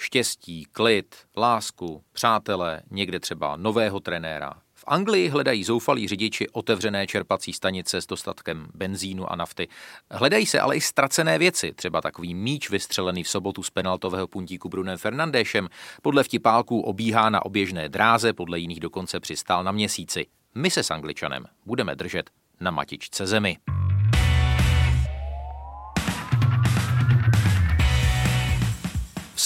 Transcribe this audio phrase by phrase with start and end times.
[0.00, 4.52] Štěstí, klid, lásku, přátelé, někde třeba nového trenéra.
[4.74, 9.68] V Anglii hledají zoufalí řidiči otevřené čerpací stanice s dostatkem benzínu a nafty.
[10.10, 14.68] Hledají se ale i ztracené věci, třeba takový míč vystřelený v sobotu z penaltového puntíku
[14.68, 15.68] Brunem Fernandéšem,
[16.02, 20.26] podle vtipálků obíhá na oběžné dráze, podle jiných dokonce přistál na měsíci.
[20.54, 22.30] My se s Angličanem budeme držet
[22.60, 23.56] na matičce zemi.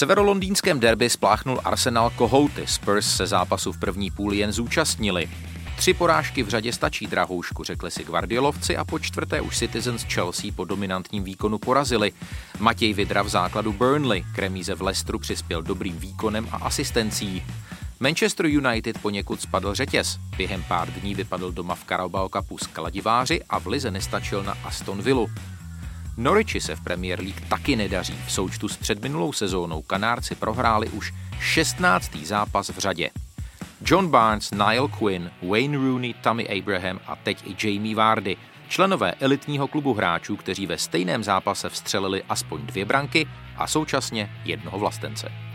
[0.03, 2.67] Severolondýnském derby spláchnul Arsenal kohouty.
[2.67, 5.29] Spurs se zápasu v první půli jen zúčastnili.
[5.77, 10.51] Tři porážky v řadě stačí, drahoušku, řekli si Guardiolovci a po čtvrté už Citizens Chelsea
[10.55, 12.11] po dominantním výkonu porazili.
[12.59, 17.43] Matěj Vidra v základu Burnley, kremíze v Leicesteru přispěl dobrým výkonem a asistencí.
[17.99, 20.19] Manchester United poněkud spadl řetěz.
[20.37, 24.57] Během pár dní vypadl doma v Carabao Cupu s kladiváři a v lize nestačil na
[24.63, 25.25] Aston Villa.
[26.17, 28.19] Norwichi se v Premier League taky nedaří.
[28.25, 32.15] V součtu s předminulou sezónou Kanárci prohráli už 16.
[32.15, 33.09] zápas v řadě.
[33.85, 39.67] John Barnes, Niall Quinn, Wayne Rooney, Tommy Abraham a teď i Jamie Vardy, členové elitního
[39.67, 43.27] klubu hráčů, kteří ve stejném zápase vstřelili aspoň dvě branky
[43.57, 45.52] a současně jednoho vlastence.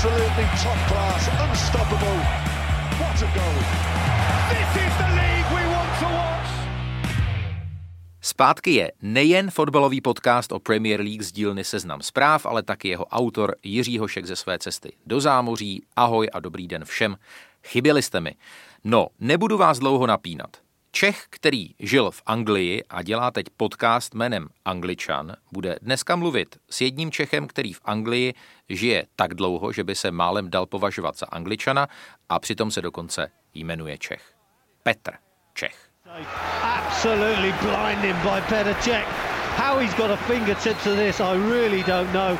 [0.00, 2.18] Absolutely top class, unstoppable.
[3.00, 3.58] What a goal.
[4.48, 6.50] This is the league we want to watch.
[8.20, 13.04] Zpátky je nejen fotbalový podcast o Premier League z dílny Seznam zpráv, ale taky jeho
[13.04, 15.82] autor Jiří Hošek ze své cesty do zámoří.
[15.96, 17.16] Ahoj a dobrý den všem.
[17.64, 18.34] Chyběli jste mi.
[18.84, 20.56] No, nebudu vás dlouho napínat.
[20.92, 26.80] Čech, který žil v Anglii a dělá teď podcast jménem Angličan, bude dneska mluvit s
[26.80, 28.34] jedním Čechem, který v Anglii
[28.68, 31.88] žije tak dlouho, že by se málem dal považovat za Angličana
[32.28, 34.34] a přitom se dokonce jmenuje Čech.
[34.82, 35.12] Petr
[35.54, 35.90] Čech.
[36.62, 39.06] Absolutely blinding by Petr Cech.
[39.56, 42.38] How he's got a fingertips to this, I really don't know.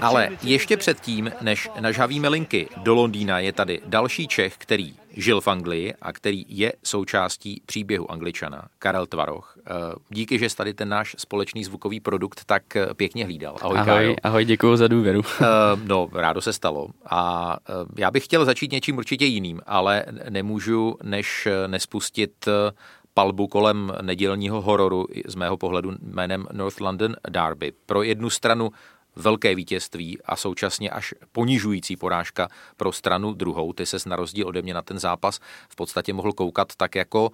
[0.00, 5.48] Ale ještě předtím, než nažhavíme linky do Londýna, je tady další Čech, který žil v
[5.48, 9.56] Anglii a který je součástí příběhu Angličana, Karel Tvaroch.
[9.66, 9.70] Eh,
[10.08, 13.56] Díky, že jsi tady ten náš společný zvukový produkt tak eh, pěkně hlídal.
[13.62, 14.14] Ahoj, Ahoj, Kájo.
[14.22, 15.22] ahoj, děkuji za důvěru.
[15.40, 15.44] Eh,
[15.84, 16.88] No, rádo se stalo.
[17.10, 17.56] A
[17.98, 22.48] já bych chtěl začít něčím určitě jiným, ale nemůžu, než nespustit
[23.14, 27.72] palbu kolem nedělního hororu z mého pohledu jménem North London Derby.
[27.86, 28.70] Pro jednu stranu
[29.16, 33.72] velké vítězství a současně až ponižující porážka pro stranu druhou.
[33.72, 37.30] Ty ses na rozdíl ode mě na ten zápas v podstatě mohl koukat tak jako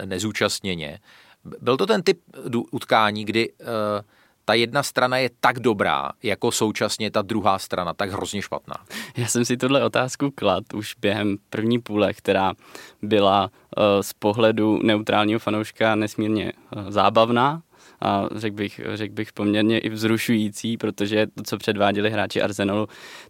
[0.00, 1.00] eh, nezúčastněně.
[1.60, 2.20] Byl to ten typ
[2.70, 3.64] utkání, kdy eh,
[4.50, 8.74] ta jedna strana je tak dobrá, jako současně ta druhá strana tak hrozně špatná.
[9.16, 12.54] Já jsem si tuhle otázku klad už během první půle, která
[13.02, 17.62] byla uh, z pohledu neutrálního fanouška nesmírně uh, zábavná
[18.02, 22.86] a řekl bych, řekl bych poměrně i vzrušující, protože to, co předváděli hráči Arsenalu,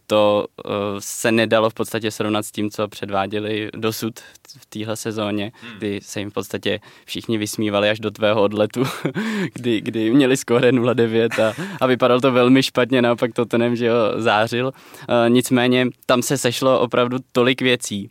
[0.07, 4.21] to uh, se nedalo v podstatě srovnat s tím, co předváděli dosud
[4.59, 8.83] v téhle sezóně, kdy se jim v podstatě všichni vysmívali až do tvého odletu,
[9.55, 13.95] kdy, kdy měli skóre 0-9 a, a vypadalo to velmi špatně, naopak Tottenham, že jo,
[14.17, 14.67] zářil.
[14.67, 18.11] Uh, nicméně tam se sešlo opravdu tolik věcí,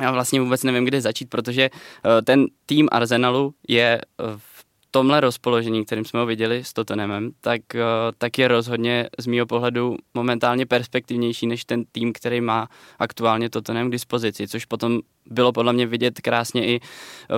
[0.00, 4.00] já vlastně vůbec nevím, kde začít, protože eh, ten tým Arsenalu je
[4.36, 4.55] v
[4.96, 7.80] tomhle rozpoložení, kterým jsme ho viděli s Tottenhamem, tak, eh,
[8.18, 12.68] tak je rozhodně z mého pohledu momentálně perspektivnější než ten tým, který má
[12.98, 16.80] aktuálně Tottenham k dispozici, což potom bylo podle mě vidět krásně i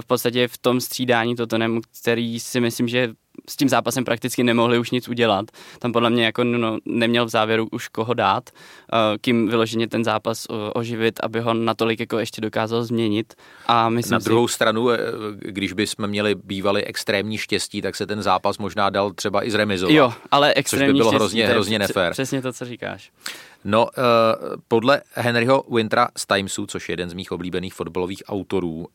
[0.00, 3.14] v podstatě v tom střídání Tottenhamu, který si myslím, že
[3.48, 5.46] s tím zápasem prakticky nemohli už nic udělat.
[5.78, 8.50] Tam podle mě jako no, neměl v závěru už koho dát,
[8.92, 13.34] eh, kým vyloženě ten zápas eh, oživit, aby ho natolik jako ještě dokázal změnit.
[13.66, 14.98] A myslím Na si, druhou stranu, eh,
[15.38, 19.94] když bychom měli bývali extrémní štěstí, tak se ten zápas možná dal třeba i zremizovat.
[19.94, 22.12] Jo, ale extrémní bylo štěstí, hrozně- hrozně nefér.
[22.12, 23.10] Přesně to, co říkáš.
[23.64, 23.90] No, uh,
[24.68, 28.86] podle Henryho Wintera z Timesu, což je jeden z mých oblíbených fotbalových autorů, uh,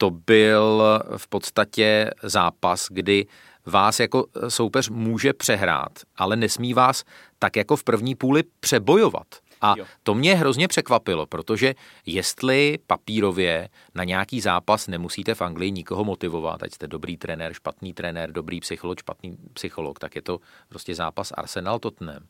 [0.00, 0.82] to byl
[1.16, 3.26] v podstatě zápas, kdy
[3.66, 7.04] vás jako soupeř může přehrát, ale nesmí vás
[7.38, 9.26] tak jako v první půli přebojovat.
[9.60, 11.74] A to mě hrozně překvapilo, protože
[12.06, 17.92] jestli papírově na nějaký zápas nemusíte v Anglii nikoho motivovat, ať jste dobrý trenér, špatný
[17.92, 22.22] trenér, dobrý psycholog, špatný psycholog, tak je to prostě zápas Arsenal Tottenham.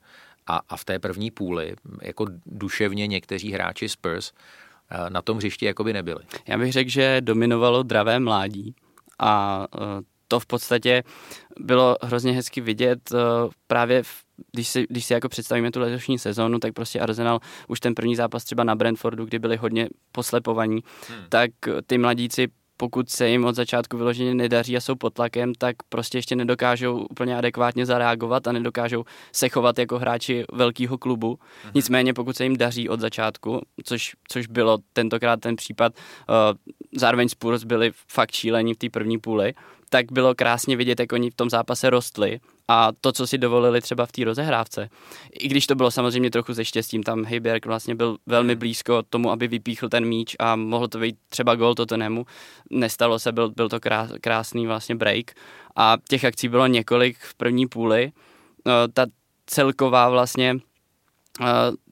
[0.46, 4.34] A, a v té první půli jako duševně někteří hráči Spurs eh,
[5.08, 6.20] na tom hřišti jako by nebyli.
[6.46, 8.74] Já bych řekl, že dominovalo dravé mládí
[9.18, 9.78] a eh,
[10.28, 11.02] to v podstatě
[11.60, 13.18] bylo hrozně hezky vidět eh,
[13.66, 17.80] právě v když si, když si jako představíme tu letošní sezónu, tak prostě Arsenal už
[17.80, 21.24] ten první zápas třeba na Brentfordu, kdy byli hodně poslepovaní, hmm.
[21.28, 21.50] tak
[21.86, 22.48] ty mladíci
[22.80, 27.06] pokud se jim od začátku vyloženě nedaří a jsou pod tlakem, tak prostě ještě nedokážou
[27.10, 31.38] úplně adekvátně zareagovat a nedokážou se chovat jako hráči velkého klubu.
[31.64, 31.72] Mhm.
[31.74, 35.92] Nicméně pokud se jim daří od začátku, což, což bylo tentokrát ten případ,
[36.28, 36.34] uh,
[36.96, 39.54] zároveň Spurs byli fakt šílení v té první půli,
[39.88, 43.80] tak bylo krásně vidět, jak oni v tom zápase rostli a to, co si dovolili
[43.80, 44.88] třeba v té rozehrávce.
[45.32, 48.58] I když to bylo samozřejmě trochu ze štěstím, tam Heiberg vlastně byl velmi hmm.
[48.58, 52.26] blízko tomu, aby vypíchl ten míč a mohl to být třeba gol Tottenhamu.
[52.70, 55.30] Nestalo se, byl, byl to krás, krásný vlastně break
[55.76, 58.12] a těch akcí bylo několik v první půli.
[58.66, 59.06] No, ta
[59.46, 60.58] celková vlastně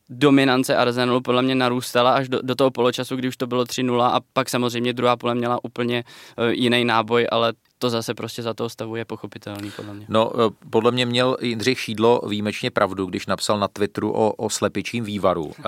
[0.08, 4.02] dominance Arsenalu podle mě narůstala až do, do toho poločasu, kdy už to bylo 3-0
[4.02, 6.04] a pak samozřejmě druhá půle měla úplně
[6.38, 10.06] uh, jiný náboj, ale to zase prostě za toho stavu je pochopitelný, podle mě.
[10.08, 14.50] No, eh, podle mě měl Jindřich Šídlo výjimečně pravdu, když napsal na Twitteru o, o
[14.50, 15.52] slepičím vývaru.
[15.58, 15.62] Eh,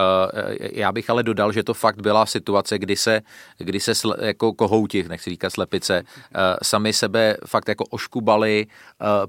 [0.60, 3.20] eh, já bych ale dodal, že to fakt byla situace, kdy se,
[3.58, 6.02] kdy se sle, jako kohouti, nechci říkat slepice,
[6.62, 8.66] sami sebe fakt jako oškubali,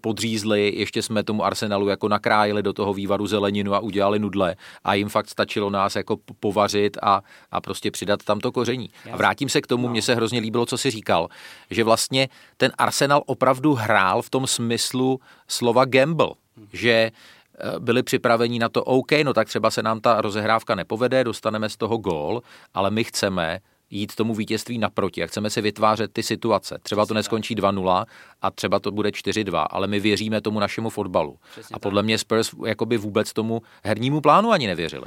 [0.02, 4.94] podřízli, ještě jsme tomu Arsenalu jako nakrájeli do toho vývaru zeleninu a udělali nudle a
[4.94, 7.22] jim fakt stačilo nás jako povařit a,
[7.52, 8.90] a prostě přidat tam to koření.
[9.12, 9.92] A vrátím se k tomu, no.
[9.92, 11.28] mně se hrozně líbilo, co si říkal,
[11.70, 16.30] že vlastně ten ten Arsenal opravdu hrál v tom smyslu slova gamble,
[16.74, 21.24] že eh, byli připraveni na to, OK, no tak třeba se nám ta rozehrávka nepovede,
[21.24, 22.42] dostaneme z toho gól,
[22.74, 26.78] ale my chceme jít tomu vítězství naproti a chceme si vytvářet ty situace.
[26.84, 28.06] Třeba to neskončí 2-0
[28.42, 31.38] a třeba to bude 4-2, ale my věříme tomu našemu fotbalu.
[31.52, 32.06] Přesně a podle tak.
[32.06, 35.06] mě Spurs jakoby vůbec tomu hernímu plánu ani nevěřili.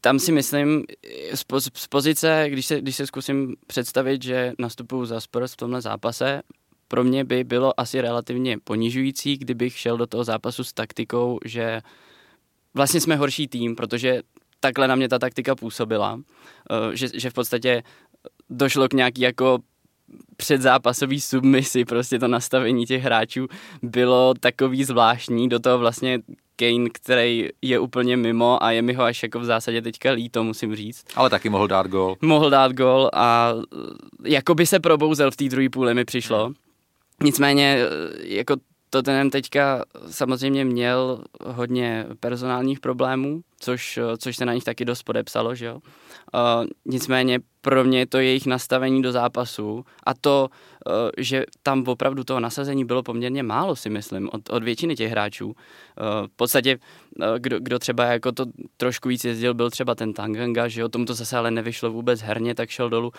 [0.00, 0.84] Tam si myslím,
[1.74, 6.42] z pozice, když se, když se zkusím představit, že nastupuju za Spurs v tomhle zápase,
[6.88, 11.80] pro mě by bylo asi relativně ponižující, kdybych šel do toho zápasu s taktikou, že
[12.74, 14.22] vlastně jsme horší tým, protože
[14.60, 16.20] takhle na mě ta taktika působila,
[16.70, 17.82] eh, že, že v podstatě
[18.50, 19.58] došlo k nějaký jako
[20.36, 23.46] předzápasový submisi, prostě to nastavení těch hráčů
[23.82, 26.18] bylo takový zvláštní, do toho vlastně
[26.56, 30.44] Kane, který je úplně mimo a je mi ho až jako v zásadě teďka líto,
[30.44, 31.04] musím říct.
[31.14, 32.16] Ale taky mohl dát gol.
[32.22, 33.54] Mohl dát gol a
[34.24, 36.44] jako by se probouzel v té druhé půli mi přišlo.
[36.44, 36.54] Hmm.
[37.22, 37.78] Nicméně
[38.22, 38.56] jako
[38.90, 45.54] Tottenham teďka samozřejmě měl hodně personálních problémů, což, což se na nich taky dost podepsalo,
[45.54, 45.80] že jo.
[46.34, 50.48] Uh, nicméně pro mě je to jejich nastavení do zápasu a to,
[50.86, 55.10] uh, že tam opravdu toho nasazení bylo poměrně málo, si myslím, od, od většiny těch
[55.10, 55.46] hráčů.
[55.46, 55.54] Uh,
[56.26, 56.78] v podstatě,
[57.18, 58.44] uh, kdo, kdo třeba jako to
[58.76, 62.20] trošku víc jezdil, byl třeba ten Tanganga, že jo, tomu to zase ale nevyšlo vůbec
[62.20, 63.12] herně, tak šel dolů.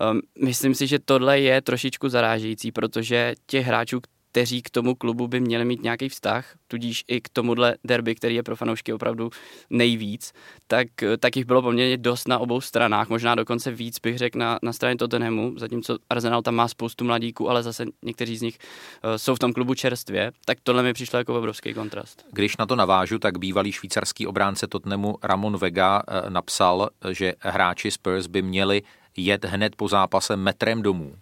[0.00, 0.20] Hmm.
[0.44, 4.00] Myslím si, že tohle je trošičku zarážející, protože těch hráčů,
[4.34, 8.34] kteří k tomu klubu by měli mít nějaký vztah, tudíž i k tomuhle derby, který
[8.34, 9.30] je pro fanoušky opravdu
[9.70, 10.32] nejvíc,
[10.66, 10.88] tak,
[11.18, 14.72] tak jich bylo poměrně dost na obou stranách, možná dokonce víc bych řekl na, na
[14.72, 18.58] straně Tottenhamu, zatímco Arsenal tam má spoustu mladíků, ale zase někteří z nich
[19.04, 22.26] uh, jsou v tom klubu čerstvě, tak tohle mi přišlo jako obrovský kontrast.
[22.32, 27.90] Když na to navážu, tak bývalý švýcarský obránce Tottenhamu Ramon Vega uh, napsal, že hráči
[27.90, 28.82] Spurs by měli
[29.16, 31.14] jet hned po zápase metrem domů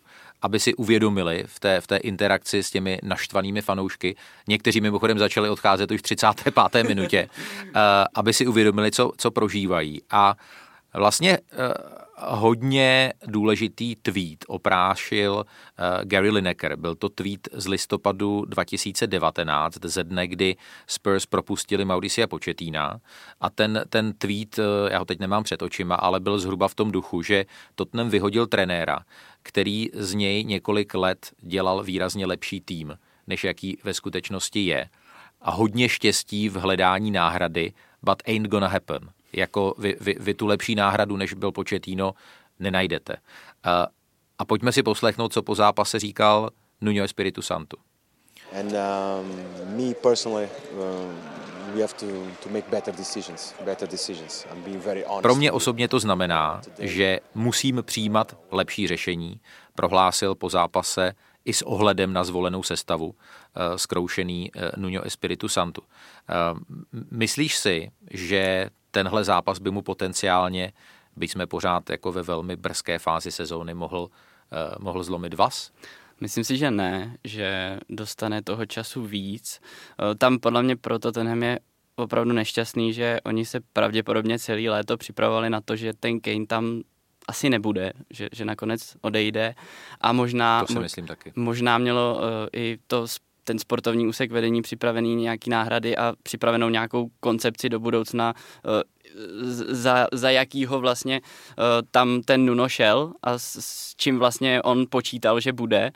[0.42, 4.16] aby si uvědomili v té, v té interakci s těmi naštvanými fanoušky,
[4.48, 6.88] někteří mimochodem začali odcházet už v 35.
[6.88, 7.28] minutě,
[7.64, 7.70] uh,
[8.14, 10.02] aby si uvědomili, co, co prožívají.
[10.10, 10.34] A
[10.94, 16.76] vlastně uh, hodně důležitý tweet oprášil uh, Gary Lineker.
[16.76, 23.00] Byl to tweet z listopadu 2019, ze dne, kdy Spurs propustili Mauricia Početína.
[23.40, 26.74] A ten, ten tweet, uh, já ho teď nemám před očima, ale byl zhruba v
[26.74, 28.98] tom duchu, že Tottenham vyhodil trenéra,
[29.42, 34.88] který z něj několik let dělal výrazně lepší tým, než jaký ve skutečnosti je.
[35.40, 40.46] A hodně štěstí v hledání náhrady, but ain't gonna happen jako vy, vy, vy tu
[40.46, 42.14] lepší náhradu, než byl Početíno,
[42.58, 43.16] nenajdete.
[43.64, 43.86] A,
[44.38, 47.76] a pojďme si poslechnout, co po zápase říkal Nuno Espiritu Santo.
[48.60, 51.18] And um, me personally, um,
[51.74, 52.06] we have to,
[52.42, 54.46] to make better decisions, better decisions.
[54.52, 55.22] I'm being very honest.
[55.22, 59.40] Pro mě osobně to znamená, že musím přijímat lepší řešení,
[59.74, 61.12] prohlásil po zápase
[61.44, 63.14] i s ohledem na zvolenou sestavu uh,
[63.76, 65.82] zkroušený uh, Nuno Espiritu Santo.
[65.82, 65.88] Uh,
[67.10, 70.72] myslíš si, že tenhle zápas by mu potenciálně,
[71.16, 74.10] byť jsme pořád jako ve velmi brzké fázi sezóny, mohl,
[74.52, 75.72] eh, mohl zlomit vás?
[76.20, 79.60] Myslím si, že ne, že dostane toho času víc.
[79.60, 81.58] Eh, tam podle mě proto ten je
[81.96, 86.82] opravdu nešťastný, že oni se pravděpodobně celý léto připravovali na to, že ten Kane tam
[87.28, 89.54] asi nebude, že, že nakonec odejde
[90.00, 91.32] a možná, to si myslím taky.
[91.36, 92.22] možná mělo uh,
[92.52, 93.06] i to
[93.44, 98.34] ten sportovní úsek vedení připravený nějaký náhrady a připravenou nějakou koncepci do budoucna,
[98.64, 98.72] uh,
[99.68, 104.86] za, za jakýho vlastně uh, tam ten Nuno šel a s, s čím vlastně on
[104.90, 105.92] počítal, že bude.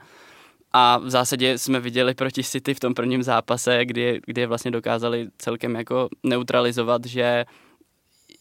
[0.73, 5.29] A v zásadě jsme viděli proti City v tom prvním zápase, kdy, kdy vlastně dokázali
[5.39, 7.45] celkem jako neutralizovat, že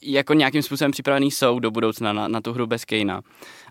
[0.01, 3.21] jako nějakým způsobem připravený jsou do budoucna na, na tu hru bez Kejna.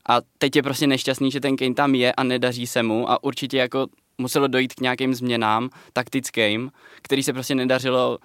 [0.09, 3.25] A teď je prostě nešťastný, že ten Kane tam je a nedaří se mu a
[3.25, 3.87] určitě jako
[4.19, 6.71] muselo dojít k nějakým změnám taktickým,
[7.03, 8.19] který se prostě nedařilo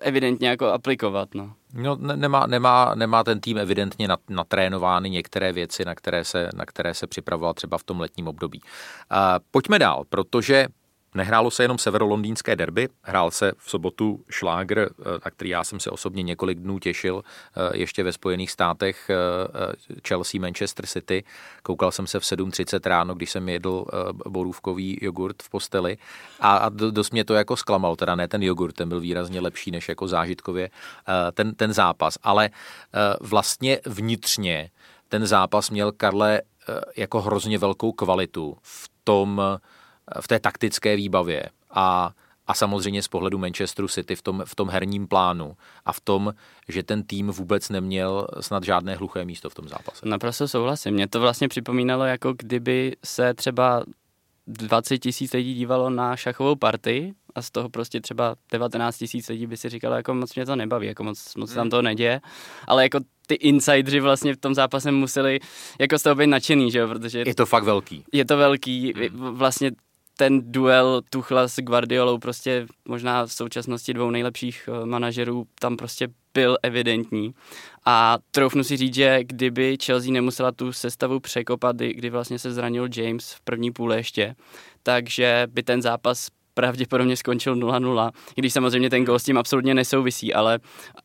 [0.00, 1.34] evidentně jako aplikovat.
[1.34, 1.52] No.
[1.74, 6.66] No, ne, nemá, nemá, nemá ten tým evidentně natrénovány některé věci, na které, se, na
[6.66, 8.60] které se připravoval třeba v tom letním období.
[8.62, 9.18] Uh,
[9.50, 10.66] pojďme dál, protože
[11.16, 15.80] Nehrálo se jenom severolondýnské derby, hrál se v sobotu šlágr, eh, na který já jsem
[15.80, 19.16] se osobně několik dnů těšil, eh, ještě ve Spojených státech eh,
[20.08, 21.24] Chelsea Manchester City.
[21.62, 23.84] Koukal jsem se v 7.30 ráno, když jsem jedl
[24.28, 25.98] borůvkový jogurt v posteli
[26.40, 29.88] a, dost mě to jako zklamal, teda ne ten jogurt, ten byl výrazně lepší než
[29.88, 30.70] jako zážitkově
[31.34, 32.50] ten, ten zápas, ale
[33.20, 34.70] vlastně vnitřně
[35.08, 36.42] ten zápas měl Karle
[36.96, 39.42] jako hrozně velkou kvalitu v tom,
[40.20, 42.10] v té taktické výbavě a,
[42.46, 46.34] a samozřejmě z pohledu Manchesteru City v tom, v tom herním plánu a v tom,
[46.68, 50.08] že ten tým vůbec neměl snad žádné hluché místo v tom zápase.
[50.08, 50.94] Naprosto souhlasím.
[50.94, 53.84] Mě to vlastně připomínalo, jako kdyby se třeba
[54.46, 59.46] 20 tisíc lidí dívalo na šachovou partii a z toho prostě třeba 19 tisíc lidí
[59.46, 61.70] by si říkalo, jako moc mě to nebaví, jako moc, moc tam hmm.
[61.70, 62.20] to neděje,
[62.66, 65.40] ale jako ty insidři vlastně v tom zápase museli
[65.80, 67.24] jako z toho být nadšený, že jo, protože...
[67.26, 68.04] Je to fakt velký.
[68.12, 69.34] Je to velký, hmm.
[69.34, 69.70] vlastně
[70.16, 76.08] ten duel Tuchla s Guardiolou, prostě možná v současnosti dvou nejlepších eh, manažerů, tam prostě
[76.34, 77.34] byl evidentní.
[77.84, 82.88] A troufnu si říct, že kdyby Chelsea nemusela tu sestavu překopat, kdy vlastně se zranil
[82.96, 84.34] James v první půle ještě,
[84.82, 90.34] takže by ten zápas pravděpodobně skončil 0-0, když samozřejmě ten gol s tím absolutně nesouvisí,
[90.34, 90.58] ale,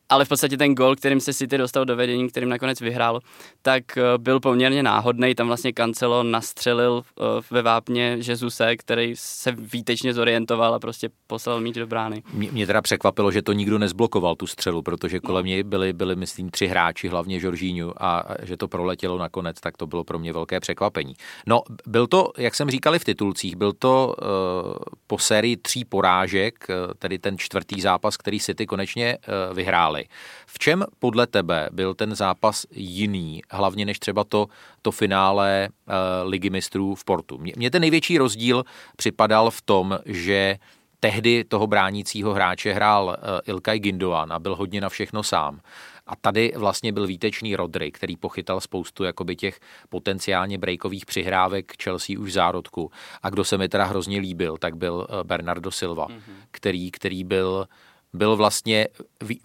[0.10, 3.20] ale v podstatě ten gol, kterým se City dostal do vedení, kterým nakonec vyhrál,
[3.62, 5.36] tak eh, byl poměrně náhodný.
[5.36, 11.62] Tam vlastně Cancelo nastřelil eh, ve vápně Jezuse, který se výtečně zorientoval a prostě poslal
[11.62, 12.24] mít do brány.
[12.34, 16.16] Mě, mě teda překvapilo, že to nikdo nezblokoval tu střelu, protože kolem něj byli, byli,
[16.16, 20.34] myslím, tři hráči, hlavně Žoržíňu, a že to proletělo nakonec, tak to bylo pro mě
[20.34, 21.14] velké překvapení.
[21.48, 24.74] No, byl to, jak jsem říkali v titulcích, byl to uh,
[25.08, 26.68] po sérii tří porážek,
[27.00, 30.06] tedy ten čtvrtý zápas, který City konečně uh, vyhráli.
[30.46, 34.48] V čem podle tebe byl ten zápas jiný, hlavně než třeba to,
[34.82, 37.38] to finále uh, ligy mistrů v Portu?
[37.56, 38.64] Mně ten největší rozdíl
[38.96, 40.58] připadal v tom, že
[41.00, 45.60] tehdy toho bránícího hráče hrál Ilkay Gindoan a byl hodně na všechno sám.
[46.08, 52.20] A tady vlastně byl výtečný Rodry, který pochytal spoustu jakoby těch potenciálně breakových přihrávek Chelsea
[52.20, 52.92] už v zárodku.
[53.24, 56.36] A kdo se mi teda hrozně líbil, tak byl eh, Bernardo Silva, mm-hmm.
[56.52, 57.68] který, který byl
[58.14, 58.88] byl vlastně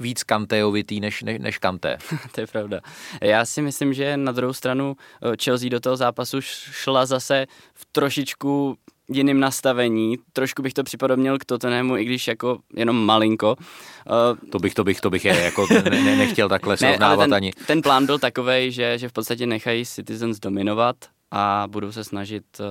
[0.01, 1.99] víc kantéovitý než, než, než kanté.
[2.35, 2.81] to je pravda.
[3.23, 7.87] Já si myslím, že na druhou stranu eh, Chelsea do toho zápasu šla zase v
[7.93, 10.17] trošičku jiným nastavení.
[10.33, 13.57] Trošku bych to připodobnil k Tottenhamu, i když jako jenom malinko.
[13.57, 17.35] Uh, to bych, to bych, to bych je jako ne, ne, nechtěl takhle srovnávat ten,
[17.35, 17.53] ani.
[17.67, 20.97] Ten plán byl takový, že, že v podstatě nechají Citizens dominovat
[21.31, 22.67] a budou se snažit uh,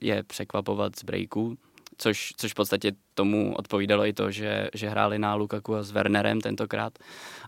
[0.00, 1.56] je překvapovat z breaků
[2.02, 5.90] což, což v podstatě tomu odpovídalo i to, že, že hráli na Lukaku a s
[5.90, 6.98] Wernerem tentokrát,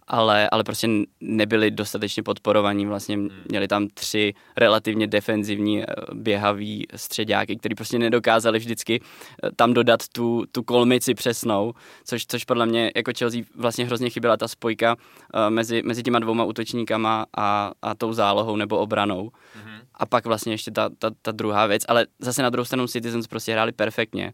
[0.07, 0.89] ale, ale prostě
[1.21, 3.31] nebyli dostatečně podporovaní, vlastně hmm.
[3.49, 10.09] měli tam tři relativně defenzivní eh, běhaví středáky, který prostě nedokázali vždycky eh, tam dodat
[10.09, 11.73] tu, tu kolmici přesnou,
[12.05, 16.19] což, což podle mě jako Chelsea vlastně hrozně chyběla ta spojka uh, mezi, mezi těma
[16.19, 19.31] dvouma útočníkama a, a tou zálohou nebo obranou.
[19.55, 19.79] Hmm.
[19.95, 23.27] A pak vlastně ještě ta, ta, ta druhá věc, ale zase na druhou stranu Citizens
[23.27, 24.33] prostě hráli perfektně.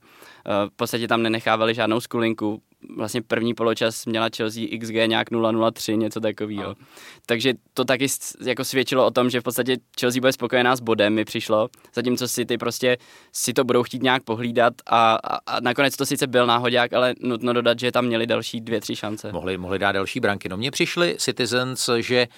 [0.69, 2.63] V podstatě tam nenechávali žádnou skulinku.
[2.97, 6.69] Vlastně první poločas měla Chelsea XG nějak 0-0-3, něco takového.
[6.69, 6.75] No.
[7.27, 8.07] Takže to taky
[8.47, 12.29] jako svědčilo o tom, že v podstatě Chelsea bude spokojená s bodem, mi přišlo, zatímco
[12.29, 12.97] City prostě
[13.33, 17.15] si to budou chtít nějak pohlídat a, a, a nakonec to sice byl náhodák, ale
[17.21, 19.33] nutno dodat, že tam měli další dvě, tři šance.
[19.33, 20.49] Mohli, mohli dát další branky.
[20.49, 22.29] No mně přišli Citizens, že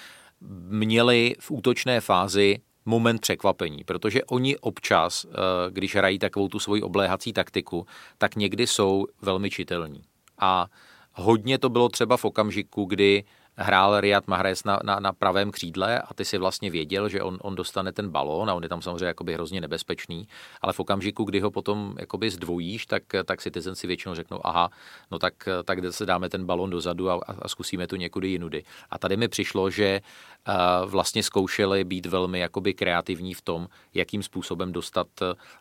[0.69, 5.37] měli v útočné fázi moment překvapení, protože oni občas, eh,
[5.71, 7.87] když hrají takovou tu svoji obléhací taktiku,
[8.19, 10.03] tak někdy jsou velmi čitelní.
[10.39, 10.67] A
[11.13, 13.25] hodně to bylo třeba v okamžiku, kdy
[13.57, 17.39] hrál Riyad Mahrez na, na, na pravém křídle a ty si vlastně věděl, že on,
[17.43, 20.29] on dostane ten balón a on je tam samozřejmě jakoby hrozně nebezpečný,
[20.63, 24.71] ale v okamžiku, kdy ho potom jakoby zdvojíš, tak, tak Citizen si většinou řeknou, aha,
[25.11, 28.65] no tak, tak se dáme ten balón dozadu a, a zkusíme tu někudy jinudy.
[28.91, 30.01] A tady mi přišlo, že
[30.49, 35.07] uh, vlastně zkoušeli být velmi jakoby kreativní v tom, jakým způsobem dostat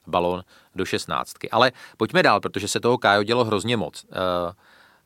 [0.07, 0.43] balón
[0.75, 1.49] do šestnáctky.
[1.49, 4.03] Ale pojďme dál, protože se toho Kájo dělo hrozně moc.
[4.03, 4.53] Uh,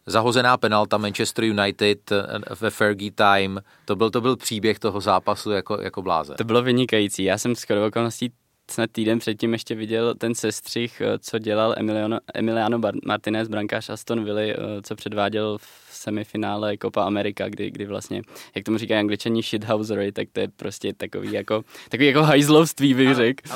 [0.06, 2.24] zahozená penalta Manchester United eh,
[2.60, 6.34] ve Fergie time, to byl, to byl příběh toho zápasu jako, jako bláze.
[6.38, 7.24] To bylo vynikající.
[7.24, 8.32] Já jsem skoro okolností
[8.72, 14.24] snad týden předtím ještě viděl ten sestřih, eh, co dělal Emiliano, Emiliano Martinez, brankář Aston
[14.24, 18.22] Villa, eh, co předváděl v semifinále Copa America, kdy, kdy vlastně,
[18.56, 23.16] jak tomu říkají angličani shithousery, tak to je prostě takový jako, takový jako hajzlovství, bych
[23.16, 23.50] řekl.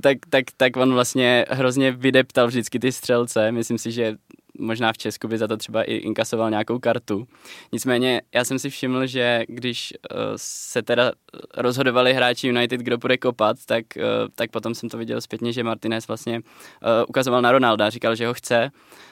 [0.00, 3.52] Tak, tak, tak on vlastně hrozně vydeptal vždycky ty střelce.
[3.52, 4.16] Myslím si, že
[4.60, 7.26] možná v Česku by za to třeba i inkasoval nějakou kartu.
[7.72, 11.12] Nicméně já jsem si všiml, že když uh, se teda
[11.56, 14.02] rozhodovali hráči United, kdo bude kopat, tak, uh,
[14.34, 16.42] tak potom jsem to viděl zpětně, že Martinez vlastně uh,
[17.08, 18.70] ukazoval na Ronalda, říkal, že ho chce.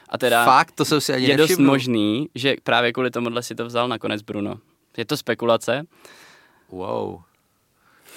[0.08, 1.56] A teda Fakt, to jsem si ani je nevšiml.
[1.56, 4.58] dost možný, že právě kvůli tomuhle si to vzal nakonec Bruno.
[4.96, 5.86] Je to spekulace.
[6.70, 7.20] Wow.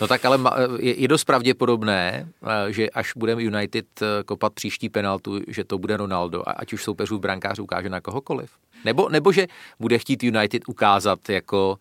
[0.02, 0.40] No tak ale
[0.80, 5.98] je, dost pravděpodobné, eh, že až budeme United eh, kopat příští penaltu, že to bude
[5.98, 8.52] Ronaldo, a ať už soupeřů brankář ukáže na kohokoliv.
[8.86, 9.48] Nebo, nebo že
[9.80, 11.78] bude chtít United ukázat jako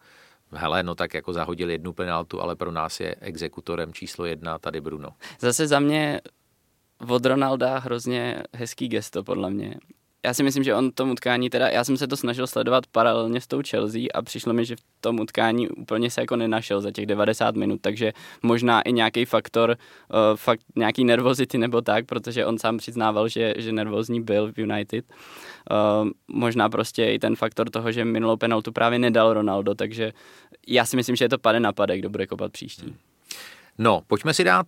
[0.53, 4.81] hele, no tak jako zahodil jednu penaltu, ale pro nás je exekutorem číslo jedna tady
[4.81, 5.09] Bruno.
[5.41, 6.21] Zase za mě
[7.09, 9.75] od Ronalda hrozně hezký gesto, podle mě
[10.25, 13.41] já si myslím, že on tom utkání, teda já jsem se to snažil sledovat paralelně
[13.41, 16.91] s tou Chelsea a přišlo mi, že v tom utkání úplně se jako nenašel za
[16.91, 18.13] těch 90 minut, takže
[18.43, 23.55] možná i nějaký faktor, uh, fakt nějaký nervozity nebo tak, protože on sám přiznával, že,
[23.57, 25.05] že nervózní byl v United.
[25.71, 30.13] Uh, možná prostě i ten faktor toho, že minulou penaltu právě nedal Ronaldo, takže
[30.69, 32.87] já si myslím, že je to pade na pade, kdo bude kopat příští.
[32.87, 32.97] Hmm.
[33.79, 34.67] No, pojďme si dát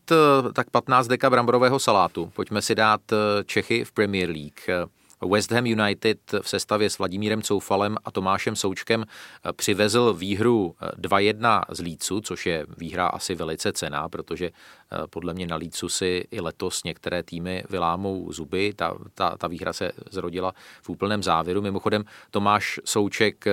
[0.53, 2.33] tak 15 deka bramborového salátu.
[2.35, 3.01] Pojďme si dát
[3.47, 4.89] Čechy v Premier League.
[5.31, 11.63] West Ham United v sestavě s Vladimírem Coufalem a Tomášem Součkem eh, přivezl výhru 2-1
[11.69, 15.89] eh, z Lícu, což je výhra asi velice cená, protože eh, podle mě na Lícu
[15.89, 18.73] si i letos některé týmy vylámou zuby.
[18.77, 21.63] Ta, ta, ta výhra se zrodila v úplném závěru.
[21.63, 23.45] Mimochodem Tomáš Souček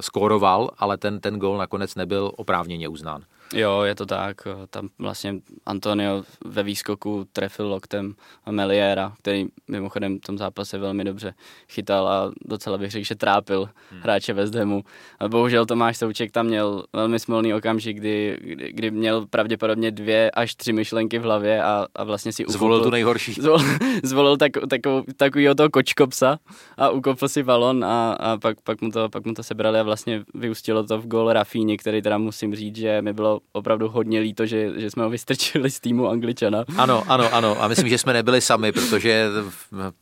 [0.00, 3.24] skóroval, ale ten, ten gol nakonec nebyl oprávněně uznán.
[3.54, 4.48] Jo, je to tak.
[4.70, 5.34] Tam vlastně
[5.66, 8.14] Antonio ve výskoku trefil loktem
[8.50, 11.34] Meliera, který mimochodem v tom zápase velmi dobře
[11.68, 14.00] chytal a docela bych řekl, že trápil hmm.
[14.00, 14.84] hráče West Hamu.
[15.18, 20.30] A bohužel Tomáš Souček tam měl velmi smolný okamžik, kdy, kdy, kdy měl pravděpodobně dvě
[20.30, 23.32] až tři myšlenky v hlavě a, a vlastně si Zvolil ukopl, tu nejhorší.
[23.32, 23.66] Zvolil,
[24.02, 26.38] zvolil tak, takovou, takovýho toho kočkopsa
[26.76, 29.82] a ukopl si balon a, a pak, pak, mu to, pak mu to sebrali a
[29.82, 34.20] vlastně vyústilo to v gol Rafíni, který teda musím říct, že mi bylo opravdu hodně
[34.20, 36.64] líto, že, že jsme ho vystrčili z týmu Angličana.
[36.76, 37.62] Ano, ano, ano.
[37.62, 39.28] A myslím, že jsme nebyli sami, protože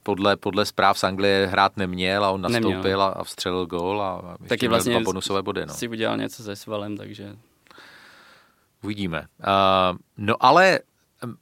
[0.02, 3.02] podle, podle zpráv z Anglie hrát neměl a on nastoupil neměl.
[3.02, 5.66] a vstřelil gól a Taky vlastně dva bonusové body.
[5.66, 5.74] No.
[5.74, 7.36] si udělal něco se svalem, takže...
[8.82, 9.20] Uvidíme.
[9.20, 10.80] Uh, no ale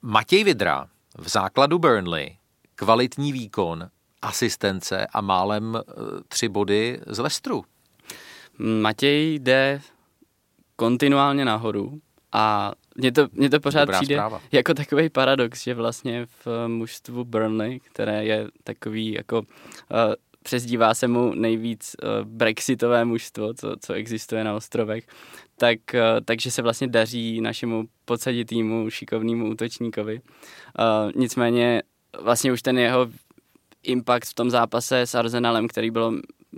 [0.03, 2.37] Matěj Vidra v základu Burnley,
[2.75, 3.89] kvalitní výkon,
[4.23, 5.81] asistence a málem uh,
[6.29, 7.65] tři body z Lestru.
[8.59, 9.81] Matěj jde
[10.79, 12.01] kontinuálně nahoru
[12.33, 14.41] a mně to, mně to pořád Dobrá přijde zpráva.
[14.53, 19.45] jako takový paradox, že vlastně v mužstvu Burnley, které je takový jako uh,
[20.43, 25.07] přezdívá se mu nejvíc uh, brexitové mužstvo, co, co existuje na ostrovech,
[25.57, 30.21] tak, uh, takže se vlastně daří našemu podsaditýmu šikovnému útočníkovi.
[30.21, 31.83] Uh, nicméně
[32.23, 33.07] vlastně už ten jeho
[33.83, 36.13] impact v tom zápase s Arsenalem, který bylo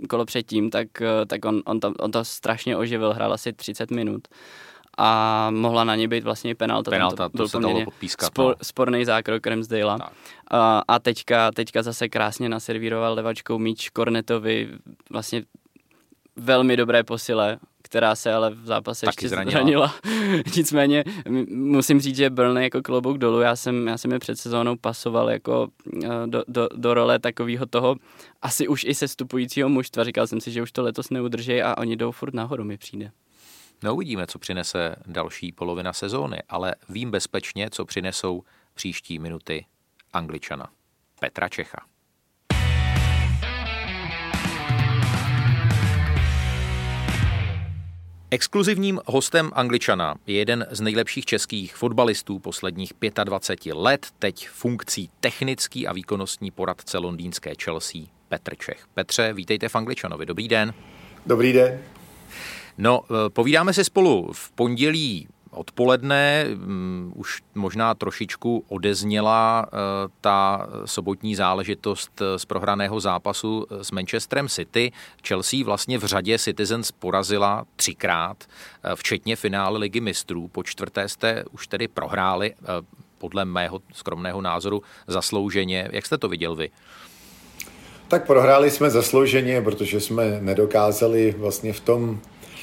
[0.09, 0.87] kolo předtím, tak,
[1.27, 4.27] tak on, on, to, on to strašně oživil, hrál asi 30 minut
[4.97, 6.91] a mohla na něj být vlastně penalta.
[6.91, 8.27] Penalta, to, to se dalo podpískat.
[8.27, 8.55] Spor, no.
[8.63, 9.97] Sporný zákrok Ramsdale.
[10.51, 14.69] A, a teďka, teďka zase krásně naservíroval levačkou míč Kornetovi,
[15.09, 15.43] vlastně
[16.35, 17.57] velmi dobré posile,
[17.91, 19.51] která se ale v zápase Taky ještě zranila.
[19.51, 19.95] zranila.
[20.55, 21.03] Nicméně
[21.49, 25.29] musím říct, že Burnley jako klobouk dolů, já jsem, já jsem je před sezónou pasoval
[25.29, 25.67] jako
[26.03, 27.95] eh, do, do, do role takového toho,
[28.41, 30.03] asi už i sestupujícího mužstva.
[30.03, 33.11] Říkal jsem si, že už to letos neudrží a oni jdou furt nahoru, mi přijde.
[33.83, 39.65] No uvidíme, co přinese další polovina sezóny, ale vím bezpečně, co přinesou příští minuty
[40.13, 40.69] Angličana.
[41.19, 41.90] Petra Čecha.
[48.33, 55.87] Exkluzivním hostem Angličana je jeden z nejlepších českých fotbalistů posledních 25 let, teď funkcí technický
[55.87, 58.85] a výkonnostní poradce londýnské Chelsea Petr Čech.
[58.93, 60.25] Petře, vítejte v Angličanovi.
[60.25, 60.73] Dobrý den.
[61.25, 61.79] Dobrý den.
[62.77, 69.79] No, povídáme si spolu v pondělí odpoledne um, už možná trošičku odezněla uh,
[70.21, 74.91] ta sobotní záležitost z prohraného zápasu s Manchesterem City.
[75.27, 78.37] Chelsea vlastně v řadě Citizens porazila třikrát,
[78.95, 80.47] včetně finále ligy mistrů.
[80.47, 82.53] Po čtvrté jste už tedy prohráli,
[83.17, 85.89] podle mého skromného názoru, zaslouženě.
[85.91, 86.69] Jak jste to viděl vy?
[88.07, 92.19] Tak prohráli jsme zaslouženě, protože jsme nedokázali vlastně v tom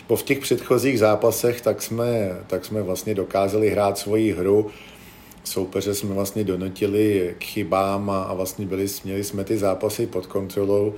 [0.09, 4.71] po v těch předchozích zápasech tak jsme, tak jsme vlastně dokázali hrát svoji hru.
[5.45, 10.27] Soupeře jsme vlastně donutili k chybám a, a vlastně byli, měli jsme ty zápasy pod
[10.27, 10.95] kontrolou,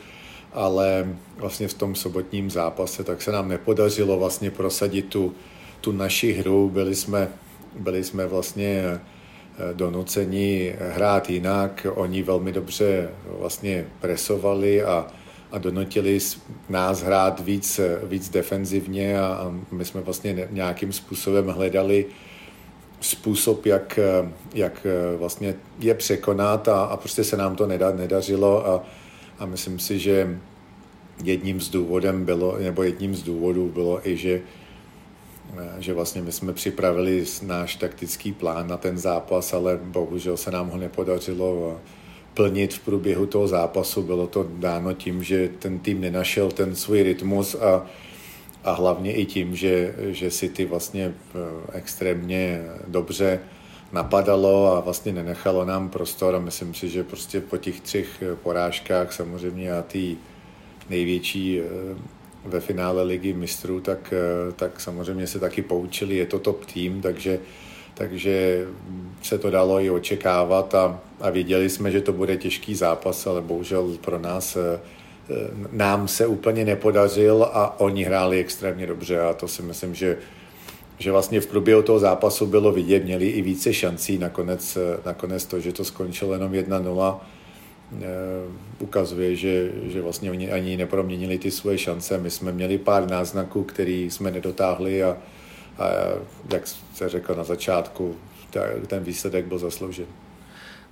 [0.53, 5.35] ale vlastně v tom sobotním zápase tak se nám nepodařilo vlastně prosadit tu,
[5.81, 6.70] tu naši hru.
[6.70, 7.29] Byli jsme,
[7.79, 9.01] byli jsme vlastně eh,
[9.73, 11.87] donuceni hrát jinak.
[11.94, 15.07] Oni velmi dobře vlastně presovali a,
[15.52, 16.18] a donutili
[16.68, 22.06] nás hrát víc, víc defenzivně a, a my jsme vlastně nějakým způsobem hledali
[23.00, 23.98] způsob, jak,
[24.54, 24.86] jak
[25.16, 28.84] vlastně je překonat a, a prostě se nám to neda, nedařilo a,
[29.38, 30.38] a myslím si, že
[31.24, 34.40] jedním z důvodem bylo, nebo jedním z důvodů bylo i, že,
[35.78, 40.68] že vlastně my jsme připravili náš taktický plán na ten zápas, ale bohužel se nám
[40.68, 41.80] ho nepodařilo
[42.35, 44.03] plnit v průběhu toho zápasu.
[44.03, 47.87] Bylo to dáno tím, že ten tým nenašel ten svůj rytmus a,
[48.64, 51.38] a hlavně i tím, že, že City vlastně eh,
[51.73, 53.40] extrémně dobře
[53.93, 59.12] napadalo a vlastně nenechalo nám prostor a myslím si, že prostě po těch třech porážkách
[59.12, 60.16] samozřejmě a ty
[60.90, 61.64] největší eh,
[62.45, 67.01] ve finále ligy mistrů, tak, eh, tak samozřejmě se taky poučili, je to top tým,
[67.01, 67.38] takže
[68.00, 68.66] takže
[69.22, 73.40] se to dalo i očekávat a, a věděli jsme, že to bude těžký zápas, ale
[73.40, 74.80] bohužel pro nás eh,
[75.30, 75.34] eh,
[75.72, 80.16] nám se úplně nepodařil a oni hráli extrémně dobře a to si myslím, že,
[80.98, 85.44] že vlastně v průběhu toho zápasu bylo vidět, měli i více šancí, nakonec, eh, nakonec
[85.44, 87.20] to, že to skončilo jenom 1-0,
[88.78, 92.18] ukazuje, že, že vlastně oni ani neproměnili ty svoje šance.
[92.18, 95.16] My jsme měli pár náznaků, který jsme nedotáhli a,
[95.81, 95.88] a
[96.53, 98.16] jak se řekl na začátku,
[98.87, 100.07] ten výsledek byl zasloužen.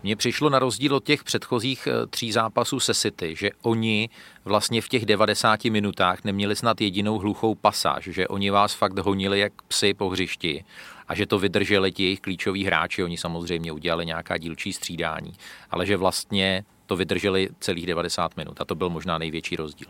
[0.03, 4.09] Mně přišlo na rozdíl od těch předchozích eh, tří zápasů se City, že oni
[4.45, 9.41] vlastně v těch 90 minutách neměli snad jedinou hluchou pasáž, že oni vás fakt honili
[9.41, 10.65] jak psy po hřišti
[11.09, 13.05] a že to vydrželi ti jejich klíčoví hráči.
[13.05, 15.33] Oni samozřejmě udělali nějaká dílčí střídání,
[15.71, 19.89] ale že vlastně to vydrželi celých 90 minut a to byl možná největší rozdíl.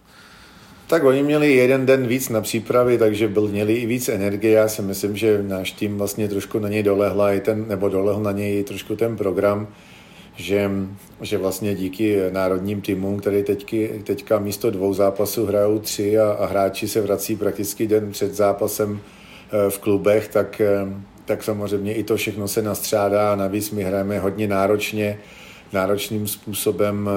[0.89, 4.53] Tak oni měli jeden den víc na přípravy, takže byl, měli i víc energie.
[4.53, 8.23] Já si myslím, že náš tým vlastně trošku na něj dolehla i ten, nebo dolehl
[8.23, 9.69] na něj trošku ten program,
[10.37, 10.71] že,
[11.21, 16.47] že vlastně díky národním týmům, který teďky, teďka místo dvou zápasů hrajou tři a, a
[16.47, 20.87] hráči se vrací prakticky den před zápasem eh, v klubech, tak, eh,
[21.25, 25.19] tak samozřejmě i to všechno se nastřádá navíc my hrajeme hodně náročně,
[25.73, 27.11] náročným způsobem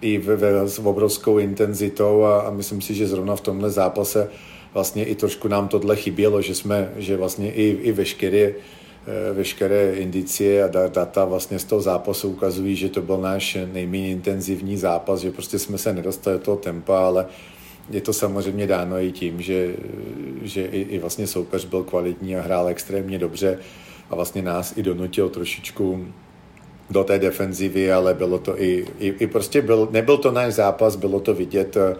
[0.00, 4.30] i ve, ve, s obrovskou intenzitou a, a myslím si, že zrovna v tomhle zápase
[4.74, 9.92] vlastně i trošku nám tohle chybělo, že jsme, že vlastně i, i veškeré eh, veškeré
[9.94, 15.20] indicie a data vlastně z toho zápasu ukazují, že to byl náš nejméně intenzivní zápas,
[15.20, 17.26] že prostě jsme se nedostali do toho tempa, ale
[17.90, 19.74] je to samozřejmě dáno i tím, že,
[20.42, 23.58] že i, i vlastně soupeř byl kvalitní a hrál extrémně dobře
[24.10, 26.06] a vlastně nás i donutil trošičku
[26.90, 30.96] do té defenzivy, ale bylo to i, i, i prostě byl, nebyl to náš zápas,
[30.96, 31.96] bylo to vidět eh,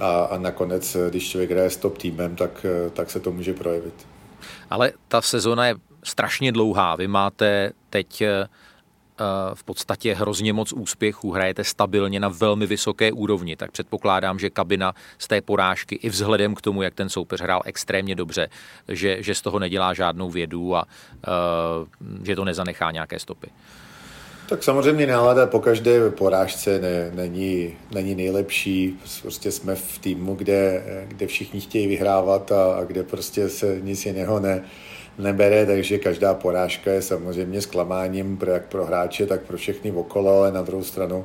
[0.00, 3.32] a, a nakonec, eh, když člověk hraje s top týmem, tak, eh, tak se to
[3.32, 4.06] může projevit.
[4.70, 5.74] Ale ta sezona je
[6.04, 6.96] strašně dlouhá.
[6.96, 8.22] Vy máte teď
[9.54, 14.94] v podstatě hrozně moc úspěchů, hrajete stabilně na velmi vysoké úrovni, tak předpokládám, že kabina
[15.18, 18.48] z té porážky i vzhledem k tomu, jak ten soupeř hrál extrémně dobře,
[18.88, 23.50] že, že z toho nedělá žádnou vědu a uh, že to nezanechá nějaké stopy.
[24.48, 28.98] Tak samozřejmě nálada po každé porážce ne, není, není nejlepší.
[29.22, 34.06] Prostě jsme v týmu, kde, kde všichni chtějí vyhrávat a, a kde prostě se nic
[34.06, 34.64] jiného ne,
[35.18, 40.38] nebere, takže každá porážka je samozřejmě zklamáním pro, jak pro hráče, tak pro všechny okolo,
[40.38, 41.24] ale na druhou stranu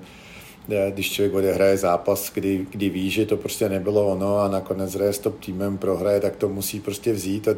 [0.72, 4.96] eh, když člověk odehraje zápas, kdy, kdy ví, že to prostě nebylo ono a nakonec
[4.96, 7.54] hraje s top týmem, prohraje, tak to musí prostě vzít a,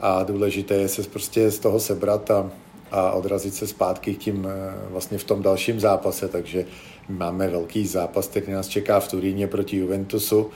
[0.00, 2.50] a důležité je se prostě z toho sebrat a,
[2.92, 6.64] a odrazit se zpátky tím eh, vlastně v tom dalším zápase, takže
[7.08, 10.50] máme velký zápas, který nás čeká v Turíně proti Juventusu.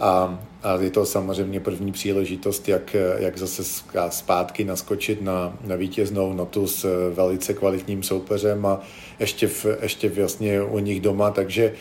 [0.00, 6.32] A, a je to samozřejmě první příležitost, jak, jak zase zpátky naskočit na, na vítěznou
[6.32, 8.80] notu s velice kvalitním soupeřem a
[9.20, 11.74] ještě, v, ještě vlastně u nich doma, takže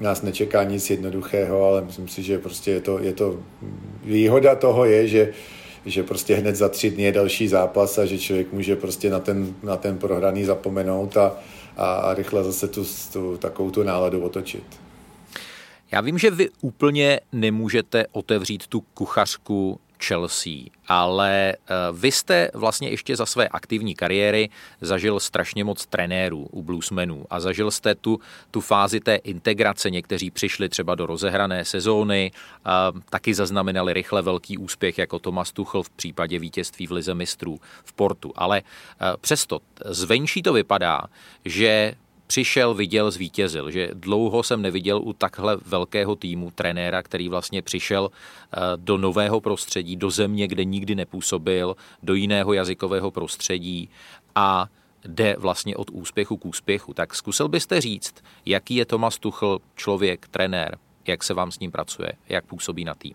[0.00, 3.38] nás nečeká nic jednoduchého, ale myslím si, že prostě je to, je to
[4.04, 5.32] výhoda toho je, že
[5.86, 9.20] že prostě hned za tři dny je další zápas a že člověk může prostě na
[9.20, 11.36] ten, na ten prohraný zapomenout a,
[11.76, 14.64] a, rychle zase tu, tu takovou tu náladu otočit.
[15.92, 20.52] Já vím, že vy úplně nemůžete otevřít tu kuchařku Chelsea,
[20.88, 26.62] ale eh, vy jste vlastně ještě za své aktivní kariéry zažil strašně moc trenérů u
[26.62, 29.90] bluesmenů a zažil jste tu, tu fázi té integrace.
[29.90, 32.32] Někteří přišli třeba do rozehrané sezóny,
[32.64, 37.60] a taky zaznamenali rychle velký úspěch jako Thomas Tuchel v případě vítězství v Lize mistrů
[37.84, 38.32] v Portu.
[38.36, 41.02] Ale eh, přesto zvenčí to vypadá,
[41.44, 41.94] že
[42.26, 43.70] přišel, viděl, zvítězil.
[43.70, 49.40] Že dlouho jsem neviděl u takhle velkého týmu trenéra, který vlastně přišel eh, do nového
[49.40, 53.90] prostředí, do země, kde nikdy nepůsobil, do jiného jazykového prostředí
[54.34, 54.66] a
[55.04, 56.94] jde vlastně od úspěchu k úspěchu.
[56.94, 58.14] Tak zkusil byste říct,
[58.46, 62.94] jaký je Tomas Tuchl člověk, trenér, jak se vám s ním pracuje, jak působí na
[62.94, 63.14] tým?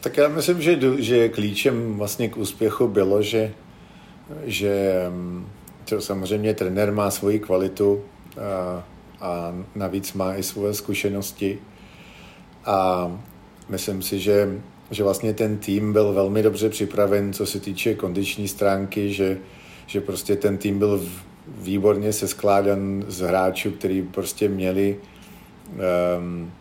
[0.00, 3.54] Tak já myslím, že, že klíčem vlastně k úspěchu bylo, že,
[4.44, 5.46] že mm,
[5.84, 8.02] to samozřejmě trenér má svoji kvalitu
[8.40, 8.84] a,
[9.20, 11.58] a navíc má i svoje zkušenosti.
[12.64, 13.10] A
[13.68, 18.48] myslím si, že, že vlastně ten tým byl velmi dobře připraven, co se týče kondiční
[18.48, 19.38] stránky, že,
[19.86, 21.02] že prostě ten tým byl
[21.46, 24.96] výborně se skládan z hráčů, kteří prostě měli
[26.18, 26.52] um,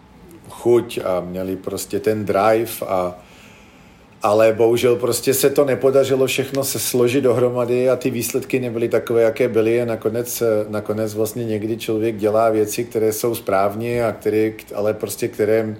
[0.50, 3.16] chuť a měli prostě ten drive a,
[4.22, 9.22] ale bohužel prostě se to nepodařilo všechno se složit dohromady a ty výsledky nebyly takové,
[9.22, 9.82] jaké byly.
[9.82, 15.28] A nakonec, nakonec vlastně někdy člověk dělá věci, které jsou správně a které, ale prostě
[15.28, 15.76] které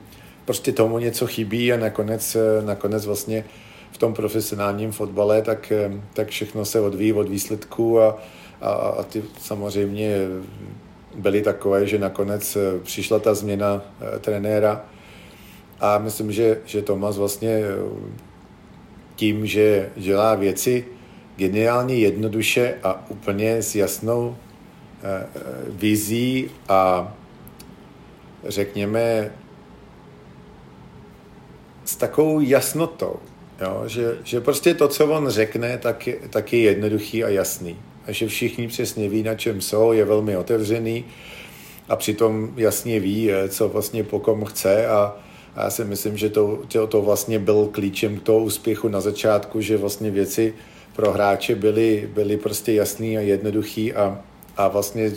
[0.46, 1.74] prostě tomu něco chybí.
[1.74, 3.46] A nakonec, nakonec vlastně
[3.92, 5.74] v tom profesionálním fotbale, tak,
[6.14, 8.00] tak všechno se odvíjí od výsledků.
[8.00, 8.20] A,
[8.62, 10.16] a, a ty samozřejmě
[11.16, 14.86] byly takové, že nakonec přišla ta změna eh, trenéra.
[15.80, 17.62] A myslím, že, že Tomas vlastně
[19.22, 20.86] tím, že dělá věci
[21.38, 27.14] geniálně jednoduše a úplně s jasnou eh, eh, vizí a
[28.48, 29.32] řekněme
[31.86, 33.16] s takovou jasnotou,
[33.62, 33.84] jo?
[33.86, 37.78] Že, že prostě to, co on řekne, tak je, tak je jednoduchý a jasný.
[38.08, 41.06] A že všichni přesně ví, na čem jsou, je velmi otevřený
[41.90, 45.16] a přitom jasně ví, eh, co vlastně po kom chce a,
[45.56, 49.02] a já si myslím, že to, to, to vlastně byl klíčem k toho úspěchu na
[49.02, 50.54] začátku, že vlastně věci
[50.96, 54.22] pro hráče byly, byly prostě jasný a jednoduchý a,
[54.58, 55.12] a vlastně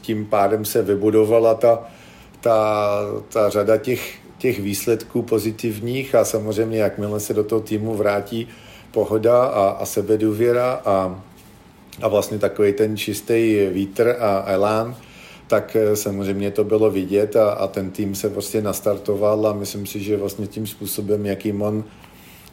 [0.00, 1.88] tím pádem se vybudovala ta,
[2.40, 8.48] ta, ta řada těch, těch výsledků pozitivních a samozřejmě jakmile se do toho týmu vrátí
[8.90, 11.22] pohoda a, a sebedůvěra a,
[12.02, 14.96] a vlastně takový ten čistý vítr a elán,
[15.46, 19.86] tak eh, samozřejmě to bylo vidět a, a ten tým se prostě nastartoval a myslím
[19.86, 21.84] si, že vlastně tím způsobem, jakým on,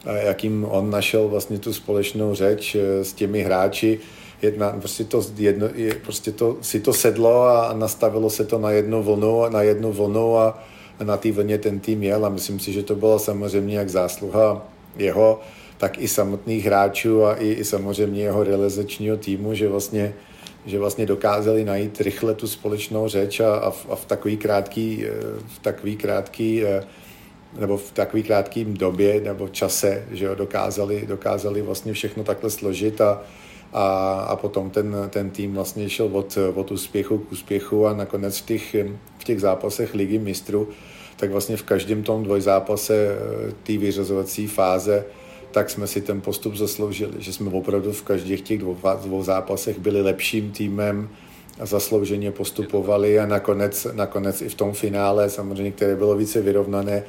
[0.06, 4.00] eh, jakým on našel vlastně tu společnou řeč eh, s těmi hráči,
[4.42, 5.68] jedna, prostě, to, jedno,
[6.04, 10.38] prostě to, si to sedlo a nastavilo se to na jednu vlnu, na jednu vlnu
[10.38, 10.64] a
[11.04, 14.68] na té vlně ten tým jel a myslím si, že to byla samozřejmě jak zásluha
[14.98, 15.40] jeho,
[15.78, 20.14] tak i samotných hráčů a i, i samozřejmě jeho realizačního týmu, že vlastně
[20.66, 25.06] že vlastně dokázali najít rychle tu společnou řeč a, a, v, a v takový krátký,
[25.06, 25.12] eh,
[25.48, 26.84] v takový krátký eh,
[27.60, 33.02] nebo v takový krátkým době nebo čase, že jo, dokázali, dokázali vlastně všechno takhle složit
[33.02, 33.22] a,
[33.74, 38.38] a, a potom ten, ten tým vlastně šel od, od úspěchu k úspěchu a nakonec
[38.38, 38.76] v těch,
[39.18, 40.68] v těch zápasech ligy mistrů,
[41.16, 45.06] tak vlastně v každém tom dvojzápase eh, té vyřazovací fáze
[45.54, 49.80] tak jsme si ten postup zasloužili, že jsme opravdu v každých těch dvou, dvou zápasech
[49.80, 51.10] byli lepším týmem
[51.60, 57.04] a zaslouženě postupovali a nakonec, nakonec i v tom finále, samozřejmě, které bylo více vyrovnané,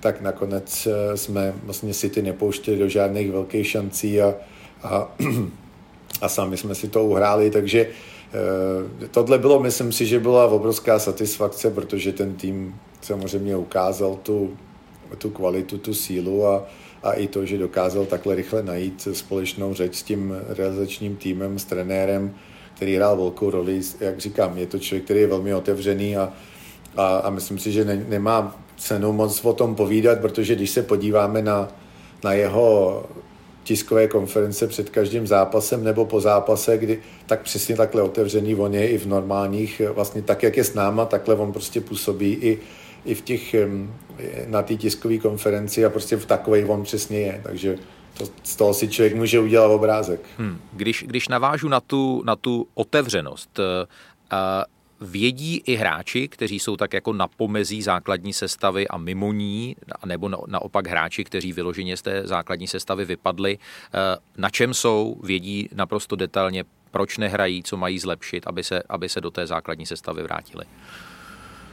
[0.00, 4.34] tak nakonec eh, jsme vlastně si ty nepouštěli do žádných velkých šancí a,
[4.82, 5.08] a,
[6.20, 7.86] a sami jsme si to uhráli, takže
[9.04, 14.56] eh, tohle bylo, myslím si, že byla obrovská satisfakce, protože ten tým samozřejmě ukázal tu,
[15.18, 16.66] tu kvalitu, tu sílu a,
[17.02, 21.64] a i to, že dokázal takhle rychle najít společnou řeč s tím realizačním týmem, s
[21.64, 22.34] trenérem,
[22.76, 23.80] který hrál velkou roli.
[24.00, 26.32] Jak říkám, je to člověk, který je velmi otevřený a,
[26.96, 30.82] a, a myslím si, že ne, nemá cenu moc o tom povídat, protože když se
[30.82, 31.68] podíváme na,
[32.24, 33.04] na jeho
[33.62, 38.88] tiskové konference před každým zápasem nebo po zápase, kdy tak přesně takhle otevřený on je
[38.88, 42.58] i v normálních, vlastně tak, jak je s náma, takhle on prostě působí i,
[43.04, 43.54] i v těch,
[44.46, 47.78] na té tiskové konferenci a prostě v takovej on přesně je, takže
[48.18, 50.20] to, z toho si člověk může udělat obrázek.
[50.38, 50.58] Hmm.
[50.72, 53.64] Když, když navážu na tu, na tu otevřenost, uh,
[55.00, 60.30] vědí i hráči, kteří jsou tak jako na pomezí základní sestavy a mimo ní, nebo
[60.46, 63.98] naopak hráči, kteří vyloženě z té základní sestavy vypadli, eh,
[64.36, 69.20] na čem jsou, vědí naprosto detailně, proč nehrají, co mají zlepšit, aby se, aby se
[69.20, 70.64] do té základní sestavy vrátili.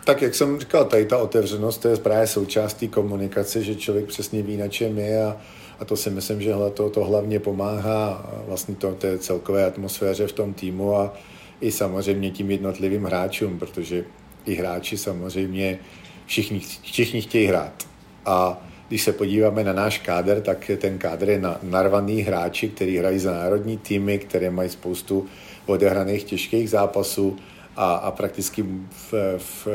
[0.07, 4.41] Tak jak jsem říkal, tady ta otevřenost, to je právě součástí komunikace, že člověk přesně
[4.41, 5.37] ví, na čem je a,
[5.79, 10.31] a to si myslím, že to, to hlavně pomáhá vlastně to, té celkové atmosféře v
[10.31, 11.13] tom týmu a
[11.61, 14.05] i samozřejmě tím jednotlivým hráčům, protože
[14.45, 15.79] i hráči samozřejmě
[16.25, 17.87] všichni, všichni chtějí hrát.
[18.25, 22.97] A když se podíváme na náš káder, tak ten kádr je na, narvaný hráči, kteří
[22.97, 25.25] hrají za národní týmy, které mají spoustu
[25.65, 27.37] odehraných těžkých zápasů
[27.77, 29.67] a, a prakticky v, v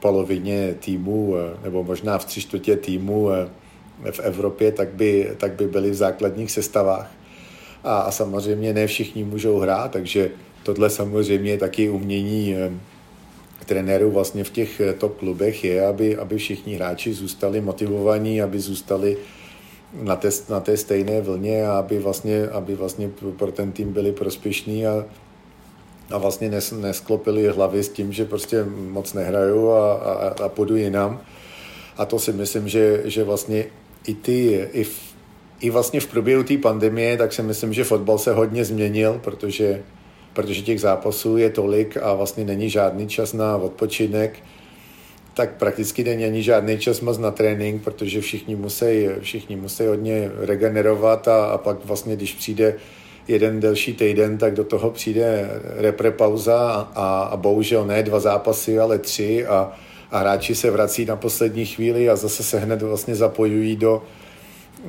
[0.00, 3.28] polovině týmu, nebo možná v tři čtvrtě týmu
[4.10, 7.10] v Evropě, tak by, tak by byli v základních sestavách.
[7.84, 10.30] A, a samozřejmě ne všichni můžou hrát, takže
[10.62, 12.70] tohle samozřejmě je taky umění eh,
[13.66, 18.60] trenérů vlastně v těch eh, top klubech je, aby, aby všichni hráči zůstali motivovaní, aby
[18.60, 19.16] zůstali
[20.02, 24.12] na té, na té stejné vlně a aby vlastně, aby vlastně pro ten tým byli
[24.12, 25.04] prospěšní a,
[26.10, 30.76] a vlastně nes, nesklopili hlavy s tím, že prostě moc nehrajou a, a, a půjdu
[30.76, 31.20] jinam.
[31.96, 33.64] A to si myslím, že, že vlastně
[34.06, 35.00] i ty, i, v,
[35.60, 39.82] i vlastně v průběhu té pandemie, tak si myslím, že fotbal se hodně změnil, protože
[40.32, 44.38] protože těch zápasů je tolik a vlastně není žádný čas na odpočinek,
[45.34, 50.30] tak prakticky není ani žádný čas moc na trénink, protože všichni musí, všichni musí hodně
[50.36, 52.74] regenerovat a, a pak vlastně, když přijde
[53.30, 58.78] jeden delší týden, tak do toho přijde repre pauza a, a bohužel ne dva zápasy,
[58.78, 59.72] ale tři a,
[60.10, 64.02] a hráči se vrací na poslední chvíli a zase se hned vlastně zapojují do,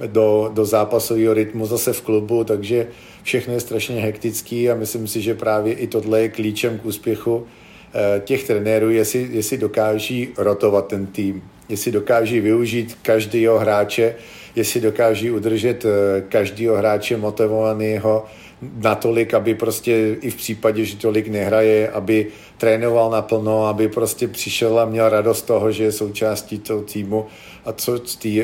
[0.08, 2.88] do, do zápasového rytmu zase v klubu, takže
[3.24, 7.48] všechno je strašně hektický a myslím si, že právě i tohle je klíčem k úspěchu
[7.94, 14.16] eh, těch trenérů, jestli, jestli dokáží rotovat ten tým, jestli dokáží využít každého hráče,
[14.56, 18.26] jestli dokáží udržet eh, každého hráče motivovaného
[18.62, 24.80] natolik, aby prostě i v případě, že tolik nehraje, aby trénoval naplno, aby prostě přišel
[24.80, 27.26] a měl radost toho, že je součástí toho týmu.
[27.66, 28.44] A co tý,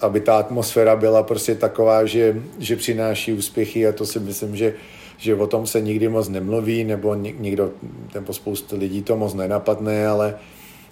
[0.00, 4.74] aby ta atmosféra byla prostě taková, že, že přináší úspěchy a to si myslím, že,
[5.18, 7.70] že o tom se nikdy moc nemluví, nebo nikdo,
[8.14, 10.38] nebo spoustu lidí to moc nenapadne, ale,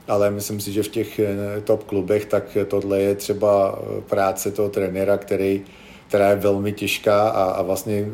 [0.08, 4.68] ale myslím si, že v těch eh, top klubech tak tohle je třeba práce toho
[4.68, 5.62] trenéra, který,
[6.08, 8.06] která je velmi těžká a, a vlastně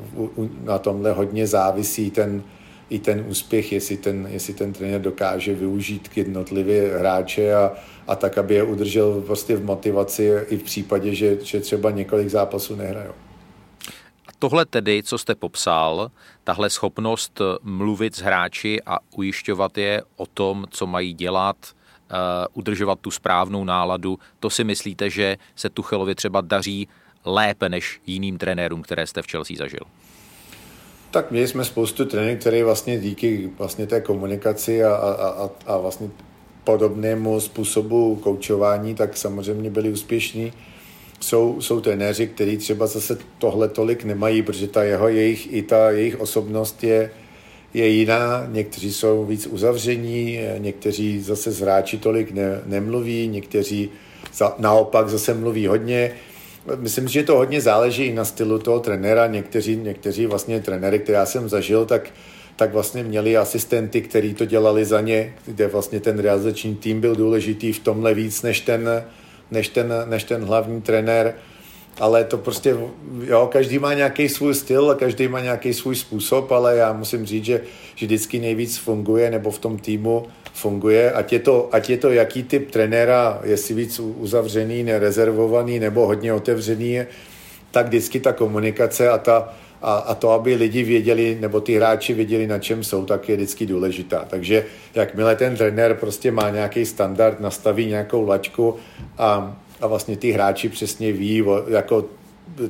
[0.65, 2.43] na tomhle hodně závisí ten,
[2.91, 7.73] i ten úspěch, jestli ten, jestli ten trenér dokáže využít k jednotlivě hráče a,
[8.07, 12.29] a tak, aby je udržel prostě v motivaci i v případě, že, že třeba několik
[12.29, 13.13] zápasů nehrajou.
[14.39, 16.11] Tohle tedy, co jste popsal,
[16.45, 21.57] tahle schopnost mluvit s hráči a ujišťovat je o tom, co mají dělat,
[22.55, 26.89] udržovat tu správnou náladu, to si myslíte, že se Tuchelovi třeba daří
[27.25, 29.81] lépe než jiným trenérům, které jste v Chelsea zažil?
[31.11, 35.77] Tak měli jsme spoustu trenérů, které vlastně díky vlastně té komunikaci a, a, a, a
[35.77, 36.11] vlastně
[36.65, 40.53] podobnému způsobu koučování, tak samozřejmě byli úspěšní.
[41.21, 45.91] Jsou, jsou trenéři, kteří třeba zase tohle tolik nemají, protože ta jeho, jejich, i ta
[45.91, 47.11] jejich osobnost je,
[47.75, 48.47] je jiná.
[48.49, 53.91] Někteří jsou víc uzavření, někteří zase z hráči tolik ne, nemluví, někteří
[54.35, 56.13] za, naopak zase mluví hodně.
[56.77, 59.27] Myslím, že to hodně záleží i na stylu toho trenéra.
[59.27, 62.11] Někteří, někteří vlastně trenéry, které já jsem zažil, tak
[62.57, 67.17] tak vlastně měli asistenty, kteří to dělali za ně, kde vlastně ten realizační tým byl
[67.17, 69.05] důležitý v tomhle víc než ten,
[69.51, 71.35] než ten, než ten hlavní trenér.
[72.01, 72.77] Ale to prostě,
[73.25, 77.27] jo, každý má nějaký svůj styl a každý má nějaký svůj způsob, ale já musím
[77.27, 77.61] říct, že,
[77.95, 82.11] že vždycky nejvíc funguje, nebo v tom týmu funguje, ať je to, ať je to
[82.11, 87.01] jaký typ trenéra, jestli víc uzavřený, nerezervovaný nebo hodně otevřený,
[87.71, 89.53] tak vždycky ta komunikace a ta,
[89.83, 93.37] a, a to, aby lidi věděli, nebo ty hráči věděli, na čem jsou, tak je
[93.37, 94.25] vždycky důležitá.
[94.29, 98.77] Takže jakmile ten trenér prostě má nějaký standard, nastaví nějakou lačku
[99.19, 102.05] a, a vlastně ty hráči přesně ví, jako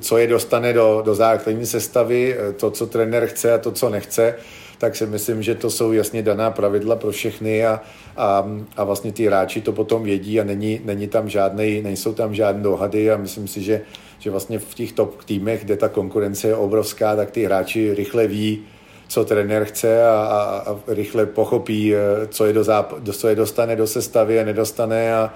[0.01, 4.35] co je dostane do, do základní sestavy, to, co trenér chce a to, co nechce,
[4.79, 7.81] tak si myslím, že to jsou jasně daná pravidla pro všechny a,
[8.17, 12.35] a, a vlastně ty hráči to potom vědí a není, není tam žádnej, nejsou tam
[12.35, 13.83] žádné dohady a myslím si, že
[14.23, 18.27] že vlastně v těch top týmech, kde ta konkurence je obrovská, tak ty hráči rychle
[18.27, 18.65] ví,
[19.09, 21.99] co trenér chce a, a, a rychle pochopí, eh,
[22.29, 25.35] co je, do záp- co je dostane do sestavy a nedostane a,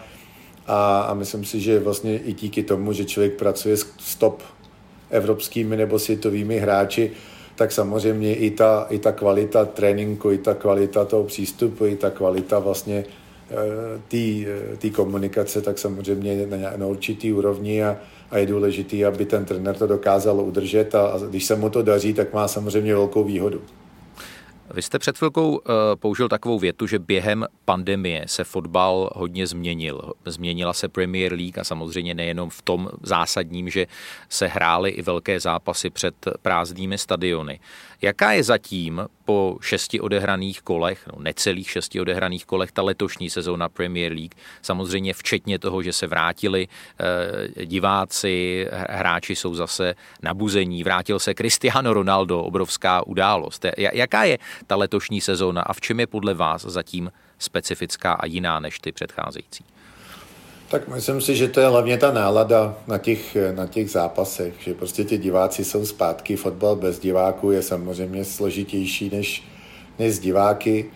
[0.66, 4.42] a, a myslím si, že vlastně i díky tomu, že člověk pracuje s top
[5.10, 7.10] evropskými nebo světovými hráči,
[7.54, 12.10] tak samozřejmě i ta, i ta kvalita tréninku, i ta kvalita toho přístupu, i ta
[12.10, 13.04] kvalita vlastně
[14.78, 17.96] té komunikace, tak samozřejmě na, na určitý úrovni a,
[18.30, 21.82] a je důležitý, aby ten trenér to dokázal udržet a, a když se mu to
[21.82, 23.60] daří, tak má samozřejmě velkou výhodu.
[24.74, 25.60] Vy jste před chvilkou uh,
[25.94, 30.12] použil takovou větu, že během pandemie se fotbal hodně změnil.
[30.24, 33.86] Změnila se Premier League a samozřejmě nejenom v tom zásadním, že
[34.28, 37.60] se hrály i velké zápasy před prázdnými stadiony.
[38.02, 43.68] Jaká je zatím po šesti odehraných kolech, no necelých šesti odehraných kolech, ta letošní sezóna
[43.68, 51.18] Premier League, samozřejmě včetně toho, že se vrátili eh, diváci, hráči jsou zase nabuzení, vrátil
[51.18, 53.66] se Cristiano Ronaldo, obrovská událost.
[53.76, 58.60] Jaká je ta letošní sezóna a v čem je podle vás zatím specifická a jiná
[58.60, 59.75] než ty předcházející?
[60.68, 64.74] Tak myslím si, že to je hlavně ta nálada na těch, na těch zápasech, že
[64.74, 69.42] prostě ti diváci jsou zpátky, fotbal bez diváků je samozřejmě složitější než,
[69.98, 70.90] než z diváky.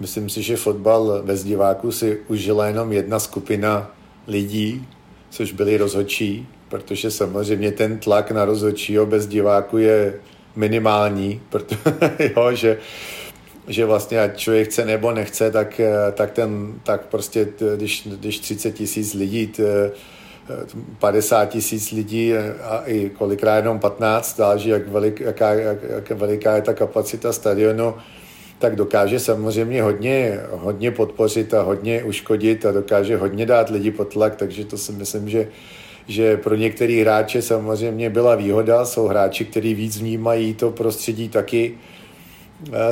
[0.00, 3.90] Myslím si, že fotbal bez diváků si užila jenom jedna skupina
[4.26, 4.88] lidí,
[5.30, 10.20] což byli rozhodčí, protože samozřejmě ten tlak na rozhodčího bez diváku je
[10.56, 11.78] minimální, protože,
[12.36, 12.78] jo, že
[13.68, 18.38] že vlastně ať člověk chce nebo nechce, tak, eh, tak, ten, tak prostě, když, když
[18.38, 19.52] 30 tisíc lidí,
[20.98, 26.56] 50 tisíc lidí a i kolikrát jenom 15, záleží, jak, velik, jaká, jak, jak veliká
[26.56, 27.94] je ta kapacita stadionu,
[28.58, 34.12] tak dokáže samozřejmě hodně, hodně podpořit a hodně uškodit a dokáže hodně dát lidi pod
[34.12, 35.48] tlak, takže to si myslím, že,
[36.08, 41.74] že pro některé hráče samozřejmě byla výhoda, jsou hráči, kteří víc vnímají to prostředí taky,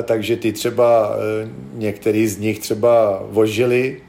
[0.03, 4.01] takže ty třeba, e, některý z nich třeba vožili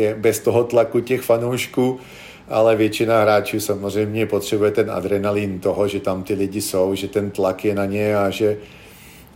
[0.00, 2.00] e, bez toho tlaku těch fanoušků,
[2.48, 7.30] ale většina hráčů samozřejmě potřebuje ten adrenalin toho, že tam ty lidi jsou, že ten
[7.30, 8.56] tlak je na ně a že,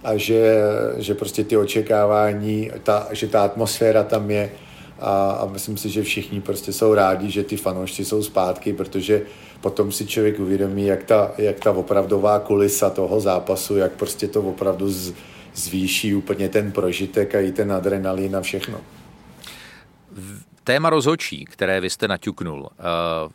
[0.05, 0.57] a že,
[0.97, 4.51] že prostě ty očekávání, ta, že ta atmosféra tam je.
[5.01, 9.23] A, a myslím si, že všichni prostě jsou rádi, že ty fanoušci jsou zpátky, protože
[9.61, 14.43] potom si člověk uvědomí, jak ta, jak ta opravdová kulisa toho zápasu, jak prostě to
[14.43, 15.15] opravdu z,
[15.55, 18.81] zvýší úplně ten prožitek a i ten adrenalin a všechno.
[20.65, 22.83] Téma rozhodčí, které vy jste naťuknul, eh,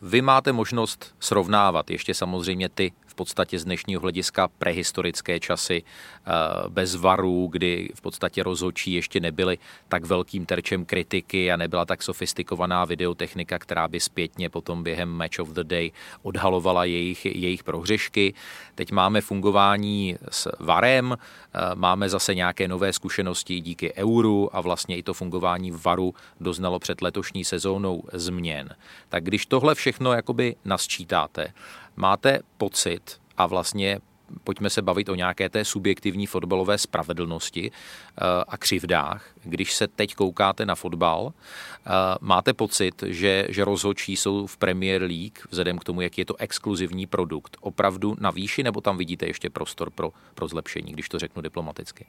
[0.01, 6.31] vy máte možnost srovnávat ještě samozřejmě ty podstatě z dnešního hlediska prehistorické časy eh,
[6.69, 9.57] bez varů, kdy v podstatě rozhodčí ještě nebyly
[9.87, 15.39] tak velkým terčem kritiky a nebyla tak sofistikovaná videotechnika, která by zpětně potom během Match
[15.39, 15.91] of the Day
[16.23, 18.33] odhalovala jejich, jejich prohřešky.
[18.75, 24.97] Teď máme fungování s varem, eh, máme zase nějaké nové zkušenosti díky euru a vlastně
[24.97, 28.69] i to fungování varu doznalo před letošní sezónou změn.
[29.09, 31.51] Tak když tohle všechno jakoby nasčítáte,
[32.01, 33.99] Máte pocit a vlastně
[34.43, 39.25] pojďme se bavit o nějaké té subjektivní fotbalové spravedlnosti eh, a křivdách.
[39.43, 41.89] Když se teď koukáte na fotbal, eh,
[42.21, 46.35] máte pocit, že, že rozhodčí jsou v Premier League, vzhledem k tomu, jak je to
[46.39, 51.19] exkluzivní produkt, opravdu na výši, nebo tam vidíte ještě prostor pro, pro zlepšení, když to
[51.19, 52.05] řeknu diplomaticky?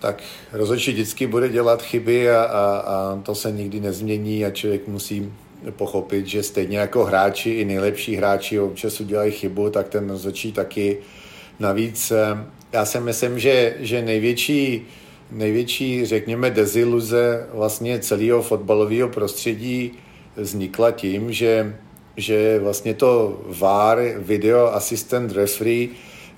[0.00, 4.88] Tak rozhodčí vždycky bude dělat chyby a, a, a to se nikdy nezmění a člověk
[4.88, 5.32] musí
[5.70, 10.98] pochopit, že stejně jako hráči, i nejlepší hráči občas udělají chybu, tak ten rozhodčí taky.
[11.58, 14.86] Navíc eh, já si myslím, že, že největší,
[15.30, 19.92] největší, řekněme, deziluze vlastně celého fotbalového prostředí
[20.36, 21.76] vznikla tím, že,
[22.16, 25.88] že vlastně to VAR, Video Assistant Referee,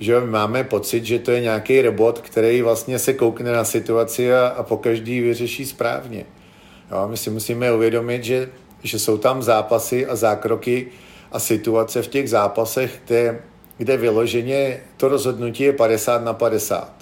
[0.01, 4.47] že máme pocit, že to je nějaký robot, který vlastně se koukne na situaci a,
[4.47, 6.25] a po každý vyřeší správně.
[6.91, 8.49] Jo, my si musíme uvědomit, že
[8.87, 10.87] že jsou tam zápasy a zákroky
[11.33, 13.41] a situace v těch zápasech, kde,
[13.77, 16.93] kde vyloženě to rozhodnutí je 50 na 50.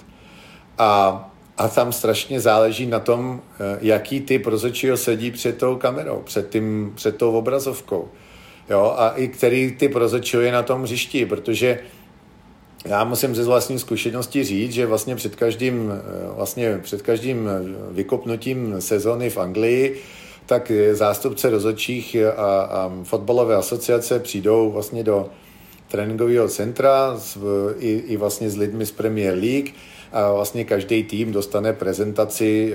[0.77, 6.21] A, a tam strašně záleží na tom, eh, jaký typ rozhodčího sedí před tou kamerou,
[6.25, 8.09] před, tím, před tou obrazovkou.
[8.69, 11.79] Jo, a i který typ rozhodčího je na tom hřišti, protože
[12.85, 17.49] já musím ze vlastní zkušenosti říct, že vlastně před každým, eh, vlastně před každým
[17.91, 20.01] vykopnutím sezony v Anglii
[20.45, 25.29] tak zástupce rozhodčích a, a fotbalové asociace přijdou vlastně do
[25.87, 27.37] tréninkového centra s,
[27.79, 29.73] i, i vlastně s lidmi z Premier League
[30.15, 32.73] a vlastně každý tým dostane prezentaci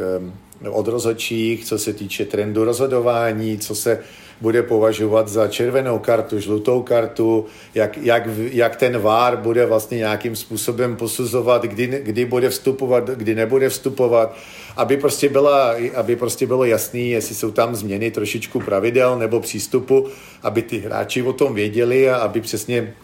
[0.70, 3.98] od rozhodčích, co se týče trendu rozhodování, co se
[4.40, 10.36] bude považovat za červenou kartu, žlutou kartu, jak, jak, jak ten VAR bude vlastně nějakým
[10.36, 14.36] způsobem posuzovat, kdy, kdy bude vstupovat, kdy nebude vstupovat,
[14.76, 20.06] aby prostě, byla, aby prostě bylo jasný, jestli jsou tam změny trošičku pravidel nebo přístupu,
[20.42, 22.94] aby ty hráči o tom věděli a aby přesně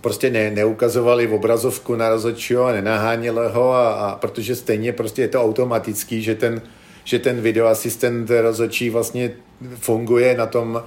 [0.00, 5.22] prostě ne, neukazovali v obrazovku na rozhodčího a nenaháněli ho, a, a, protože stejně prostě
[5.22, 6.62] je to automatický, že ten,
[7.04, 9.32] že ten videoasistent rozhodčí vlastně
[9.80, 10.82] funguje na tom,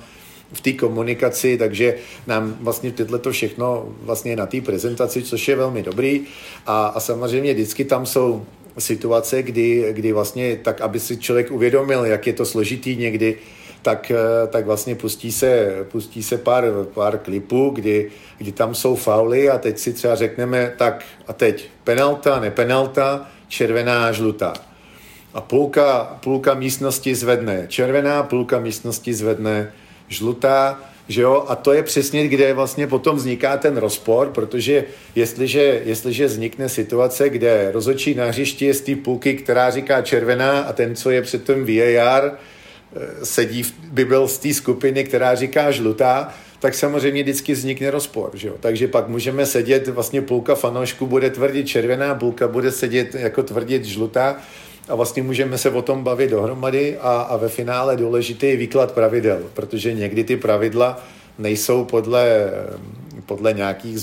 [0.54, 1.96] v té komunikaci, takže
[2.28, 6.22] nám vlastně tyhle to všechno vlastně na té prezentaci, což je velmi dobrý.
[6.66, 8.46] A, a samozřejmě vždycky tam jsou
[8.78, 13.38] situace, kdy, kdy vlastně tak, aby si člověk uvědomil, jak je to složitý někdy,
[13.82, 18.96] tak, eh, tak vlastně pustí se, pustí se pár, pár klipů, kdy, kdy tam jsou
[18.96, 24.54] fauly a teď si třeba řekneme, tak a teď penalta, nepenalta, červená, žlutá.
[25.34, 29.72] A půlka, půlka místnosti zvedne červená, půlka místnosti zvedne
[30.08, 31.46] žlutá, že jo?
[31.48, 34.84] A to je přesně, kde vlastně potom vzniká ten rozpor, protože
[35.16, 40.60] jestliže, jestliže vznikne situace, kde rozhodčí na hřišti je z té půlky, která říká červená
[40.60, 42.38] a ten, co je před tím VAR,
[42.96, 48.30] Eh, sedí, by byl z té skupiny, která říká žlutá, tak samozřejmě vždycky vznikne rozpor.
[48.34, 48.56] Že jo?
[48.60, 53.86] Takže pak můžeme sedět, vlastně půlka fanoušků bude tvrdit červená, půlka bude sedět jako tvrdit
[53.86, 54.38] žlutá
[54.88, 58.92] a vlastně můžeme se o tom bavit dohromady a, a ve finále důležitý je výklad
[58.92, 61.04] pravidel, protože někdy ty pravidla
[61.40, 62.52] nejsou podle,
[63.26, 63.98] podle nějakých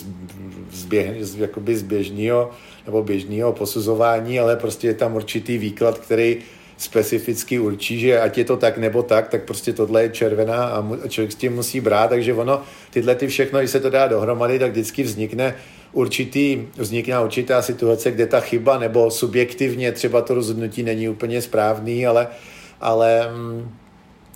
[0.72, 2.50] zběh, jakoby zběžného
[2.86, 6.36] nebo běžného posuzování, ale prostě je tam určitý výklad, který
[6.78, 11.08] specificky určí, že ať je to tak nebo tak, tak prostě tohle je červená a,
[11.08, 14.58] člověk s tím musí brát, takže ono, tyhle ty všechno, když se to dá dohromady,
[14.58, 15.54] tak vždycky vznikne
[15.92, 22.06] určitý, vznikne určitá situace, kde ta chyba nebo subjektivně třeba to rozhodnutí není úplně správný,
[22.06, 22.28] ale,
[22.80, 23.68] ale mm,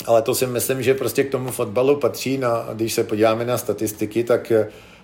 [0.07, 2.39] ale to si myslím, že prostě k tomu fotbalu patří.
[2.39, 4.53] No, když se podíváme na statistiky, tak,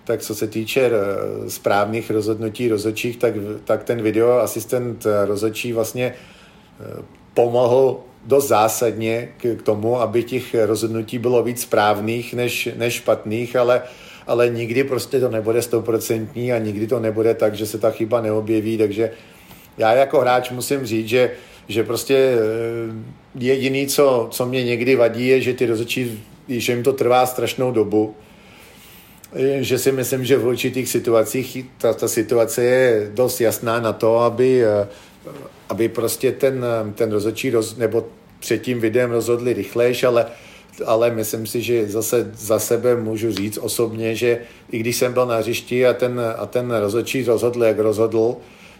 [0.03, 3.33] tak co se týče eh, správných rozhodnutí rozhodčích, tak,
[3.63, 6.13] tak ten video asistent eh, rozhodčí vlastně
[6.79, 12.93] eh, pomohl dost zásadně k, k tomu, aby těch rozhodnutí bylo víc správných než, než
[12.93, 13.81] špatných, ale,
[14.27, 18.21] ale nikdy prostě to nebude stoprocentní a nikdy to nebude tak, že se ta chyba
[18.21, 19.11] neobjeví, takže
[19.77, 21.31] já jako hráč musím říct, že,
[21.67, 22.39] že prostě eh,
[23.35, 27.71] jediný, co, co mě někdy vadí, je, že ty rozhodčí, že jim to trvá strašnou
[27.71, 28.15] dobu,
[29.59, 34.19] že si myslím, že v určitých situacích ta, ta situace je dost jasná na to,
[34.19, 34.87] aby eh,
[35.69, 36.65] aby prostě ten,
[36.95, 38.05] ten rozhodčí roz, nebo
[38.39, 40.25] před tím videem rozhodli rychlejš, ale,
[40.85, 44.39] ale myslím si, že zase za sebe můžu říct osobně, že
[44.71, 48.35] i když jsem byl na hřišti a ten, a ten rozhodčí rozhodl, jak rozhodl,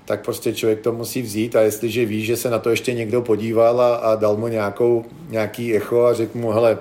[0.06, 3.22] tak prostě člověk to musí vzít a jestliže ví, že se na to ještě někdo
[3.22, 6.78] podíval a, a dal mu nějakou, nějaký echo a řekl mu, hele,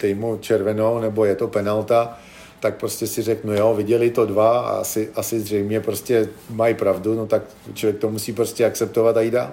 [0.00, 2.18] dej mu červenou, nebo je to penalta,
[2.60, 7.14] tak prostě si řeknu, jo, viděli to dva a asi, asi zřejmě prostě mají pravdu,
[7.14, 7.42] no tak
[7.74, 9.52] člověk to musí prostě akceptovat a jít dál.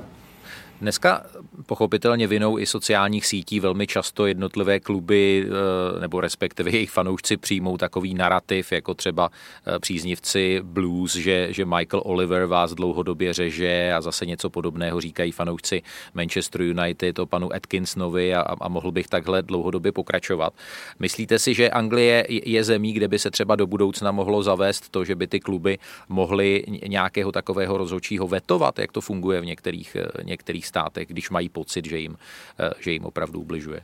[0.81, 1.25] Dneska
[1.65, 7.77] pochopitelně vinou i sociálních sítí velmi často jednotlivé kluby eh, nebo respektive jejich fanoušci přijmou
[7.77, 9.29] takový narrativ, jako třeba
[9.65, 15.31] eh, příznivci Blues, že, že Michael Oliver vás dlouhodobě řeže a zase něco podobného říkají
[15.31, 15.81] fanoušci
[16.13, 20.53] Manchester United o panu Atkinsonovi a, a mohl bych takhle dlouhodobě pokračovat.
[20.99, 25.05] Myslíte si, že Anglie je zemí, kde by se třeba do budoucna mohlo zavést to,
[25.05, 25.77] že by ty kluby
[26.09, 30.23] mohly nějakého takového rozhodčího vetovat, jak to funguje v některých, eh,
[30.65, 32.17] některých státech, když mají pocit, že jim,
[32.59, 33.81] eh, že jim opravdu ubližuje?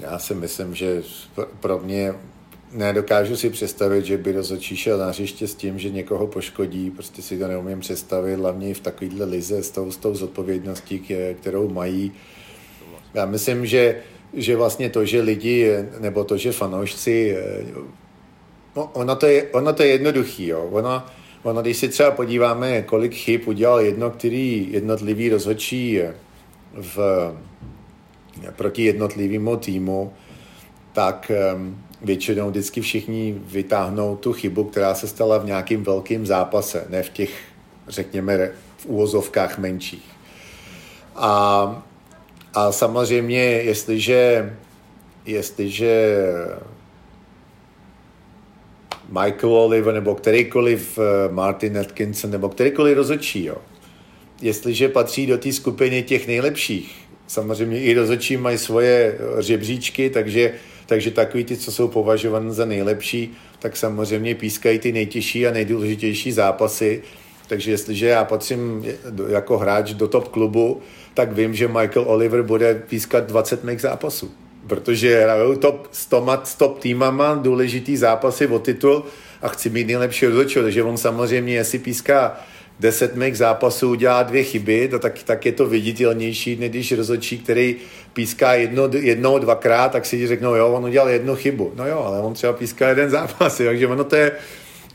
[0.00, 1.02] Já si myslím, že
[1.60, 2.14] pro mě
[2.72, 7.22] nedokážu si představit, že by rozhodčí šel na hřiště s tím, že někoho poškodí, prostě
[7.22, 11.02] si to neumím představit, hlavně v takovýhle lize s tou, s tou zodpovědností,
[11.40, 12.12] kterou mají.
[13.14, 14.02] Já myslím, že,
[14.32, 15.66] že vlastně to, že lidi,
[15.98, 17.64] nebo to, že fanoušci, eh,
[18.76, 20.68] no, ono, to je, ono to je jednoduchý, jo.
[20.70, 21.02] Ono,
[21.42, 26.00] Ono, když si třeba podíváme, kolik chyb udělal jedno, který jednotlivý rozhodčí
[26.74, 26.98] v,
[28.56, 30.12] proti jednotlivému týmu,
[30.92, 31.30] tak
[32.02, 37.10] většinou vždycky všichni vytáhnou tu chybu, která se stala v nějakém velkém zápase, ne v
[37.10, 37.42] těch,
[37.88, 40.04] řekněme, v úvozovkách menších.
[41.16, 41.82] A,
[42.54, 44.52] a samozřejmě, jestliže,
[45.26, 46.16] jestliže
[49.10, 53.56] Michael Oliver nebo kterýkoliv eh, Martin Atkinson nebo kterýkoliv rozhodčí, jo.
[54.42, 56.94] jestliže patří do té skupiny těch nejlepších,
[57.26, 60.52] samozřejmě i rozhodčí mají svoje eh, řebříčky, takže,
[60.86, 66.32] takže takový ty, co jsou považované za nejlepší, tak samozřejmě pískají ty nejtěžší a nejdůležitější
[66.32, 67.02] zápasy.
[67.48, 68.84] Takže jestliže já patřím
[69.28, 70.80] jako hráč do top klubu,
[71.14, 74.30] tak vím, že Michael Oliver bude pískat 20 mých zápasů
[74.70, 79.04] protože hrajou top, s, toma, s top týmama důležitý zápasy o titul
[79.42, 82.40] a chci mít nejlepší rozhodčího, takže on samozřejmě, jestli píská
[82.80, 87.38] deset mých zápasů udělá dvě chyby, to tak, tak je to viditelnější, než když rozhodčí,
[87.38, 87.76] který
[88.12, 91.72] píská jedno, jednou, dvakrát, tak si řeknou, jo, on udělal jednu chybu.
[91.76, 94.32] No jo, ale on třeba píská jeden zápas, takže ono to je,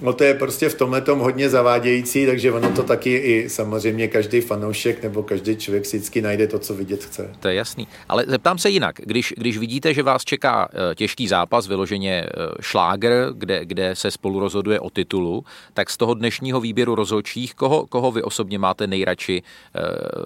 [0.01, 4.07] No to je prostě v tomhle tom hodně zavádějící, takže ono to taky i samozřejmě
[4.07, 7.29] každý fanoušek nebo každý člověk si vždycky najde to, co vidět chce.
[7.39, 7.87] To je jasný.
[8.09, 8.95] Ale zeptám se jinak.
[9.03, 12.29] Když, když vidíte, že vás čeká eh, těžký zápas, vyloženě eh,
[12.61, 17.87] šláger, kde, kde se spolu rozhoduje o titulu, tak z toho dnešního výběru rozhodčích, koho,
[17.87, 19.81] koho vy osobně máte nejradši eh,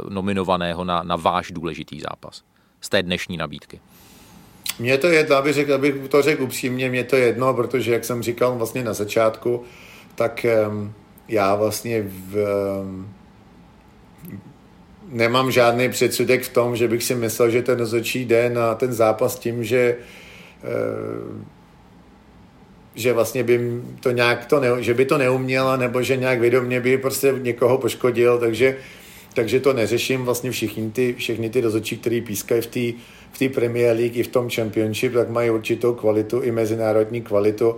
[0.10, 2.42] nominovaného na, na váš důležitý zápas
[2.82, 3.80] z té dnešní nabídky?
[4.80, 8.24] Mně to jedno, abych, řekl, abych to řekl upřímně, mě to jedno, protože jak jsem
[8.24, 9.64] říkal vlastně na začátku,
[10.16, 10.94] tak um,
[11.28, 12.46] já vlastně v,
[12.82, 13.14] um,
[15.10, 18.94] nemám žádný předsudek v tom, že bych si myslel, že ten rozhodčí jde na ten
[18.94, 19.98] zápas tím, že
[22.96, 26.80] že vlastně by to nějak to ne, že by to neuměla, nebo že nějak vědomě
[26.80, 28.78] by prostě někoho poškodil, takže,
[29.34, 30.26] takže to neřeším.
[30.26, 33.00] Vlastně všichni ty, všechny ty rozhodčí, který pískají v té
[33.40, 37.76] té Premier League i v tom Championship, tak mají určitou kvalitu, i mezinárodní kvalitu.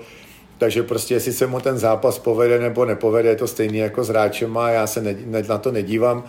[0.57, 4.09] Takže prostě, jestli se mu ten zápas povede nebo nepovede, je to stejný jako s
[4.09, 6.24] hráčem a já se ne, ne, na to nedívám.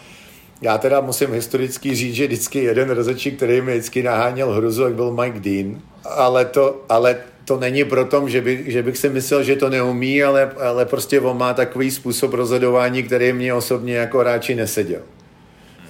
[0.62, 5.12] Já teda musím historicky říct, že vždycky jeden rozhodčí, který mi vždycky naháněl hruzu, byl
[5.12, 5.80] Mike Dean.
[6.04, 10.22] Ale to, ale to není proto, že, by, že bych si myslel, že to neumí,
[10.22, 15.00] ale, ale prostě on má takový způsob rozhodování, který mě osobně jako hráči neseděl.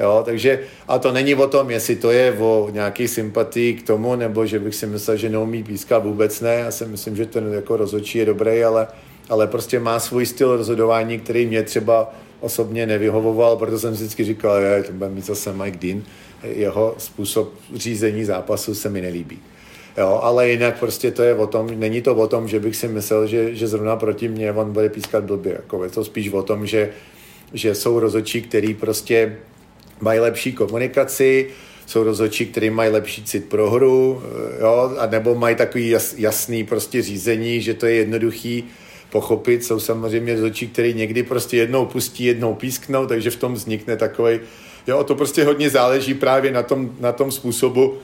[0.00, 4.16] Jo, takže, a to není o tom, jestli to je o nějaký sympatii k tomu,
[4.16, 6.54] nebo že bych si myslel, že neumí pískat vůbec ne.
[6.54, 8.86] Já si myslím, že ten jako rozhodčí je dobrý, ale,
[9.28, 14.60] ale prostě má svůj styl rozhodování, který mě třeba osobně nevyhovoval, proto jsem vždycky říkal,
[14.60, 16.02] že to bude mít zase Mike Dean,
[16.42, 19.38] jeho způsob řízení zápasu se mi nelíbí.
[19.98, 22.88] Jo, ale jinak prostě to je o tom, není to o tom, že bych si
[22.88, 25.52] myslel, že, že zrovna proti mně on bude pískat blbě.
[25.52, 26.90] Jako je to spíš o tom, že,
[27.52, 29.36] že jsou rozhodčí, který prostě
[30.02, 31.46] mají lepší komunikaci,
[31.86, 36.14] jsou rozhodčí, kteří mají lepší cit pro hru, eh, jo, a nebo mají takový jas,
[36.18, 38.64] jasný prostě řízení, že to je jednoduchý
[39.10, 39.64] pochopit.
[39.64, 44.40] Jsou samozřejmě rozhodčí, který někdy prostě jednou pustí, jednou písknou, takže v tom vznikne takový,
[44.86, 47.94] jo, to prostě hodně záleží právě na tom, na tom způsobu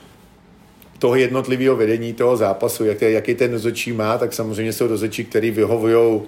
[0.99, 5.51] toho jednotlivého vedení toho zápasu, jak, jaký ten rozhodčí má, tak samozřejmě jsou rozhodčí, který
[5.51, 6.21] vyhovují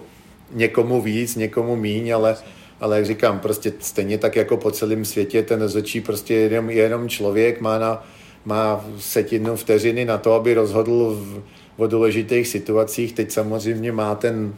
[0.51, 2.35] někomu víc, někomu míň, ale
[2.81, 7.09] ale jak říkám, prostě stejně tak jako po celém světě ten rozhodčí prostě jenom, jenom
[7.09, 8.07] člověk má, na,
[8.45, 11.41] má setinu vteřiny na to, aby rozhodl v,
[11.77, 13.13] o důležitých situacích.
[13.13, 14.53] Teď samozřejmě má ten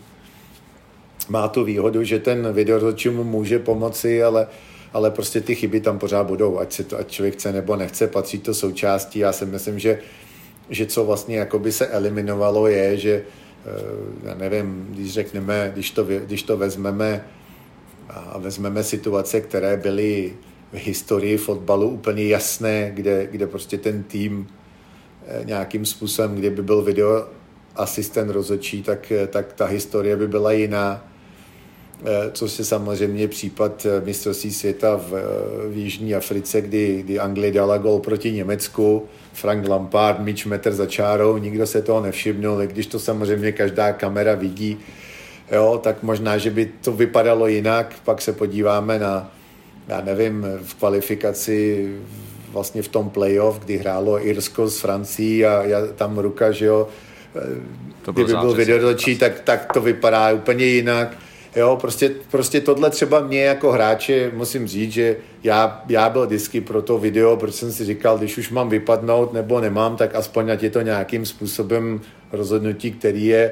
[1.30, 4.48] má tu výhodu, že ten videorozhodčí mu může pomoci, ale,
[4.94, 8.08] ale prostě ty chyby tam pořád budou, ať, se to, ať člověk chce nebo nechce,
[8.08, 9.20] patří to součástí.
[9.20, 10.00] Já si myslím, že,
[10.70, 13.24] že co vlastně jakoby se eliminovalo je, že
[13.66, 17.24] eh, já nevím, když řekneme, když to, když to vezmeme
[18.10, 20.34] a vezmeme situace, které byly
[20.74, 24.48] v historii fotbalu úplně jasné, kde, kde prostě ten tým
[25.28, 27.28] eh, nějakým způsobem, kdyby byl video
[27.76, 31.10] asistent rozhodčí, tak, eh, tak ta historie by byla jiná.
[32.06, 35.12] Eh, což je samozřejmě případ mistrovství světa v,
[35.70, 40.86] v Jižní Africe, kdy, kdy Anglie dala gol proti Německu, Frank Lampard, míč metr za
[40.86, 44.78] čárou, nikdo se toho nevšimnul, když to samozřejmě každá kamera vidí,
[45.52, 47.96] jo, tak možná, že by to vypadalo jinak.
[48.06, 49.32] Pak se podíváme na,
[49.88, 51.90] já nevím, v kvalifikaci
[52.52, 56.88] vlastně v tom playoff, kdy hrálo Irsko s Francií a já, tam ruka, že jo,
[58.02, 61.18] to kdyby byl videotočí, tak, tak to vypadá úplně jinak.
[61.56, 66.62] Jo, prostě, prostě tohle třeba mě jako hráče musím říct, že já, já byl vždycky
[66.62, 70.52] pro to video, protože jsem si říkal, když už mám vypadnout nebo nemám, tak aspoň
[70.52, 73.52] ať je to nějakým způsobem rozhodnutí, který je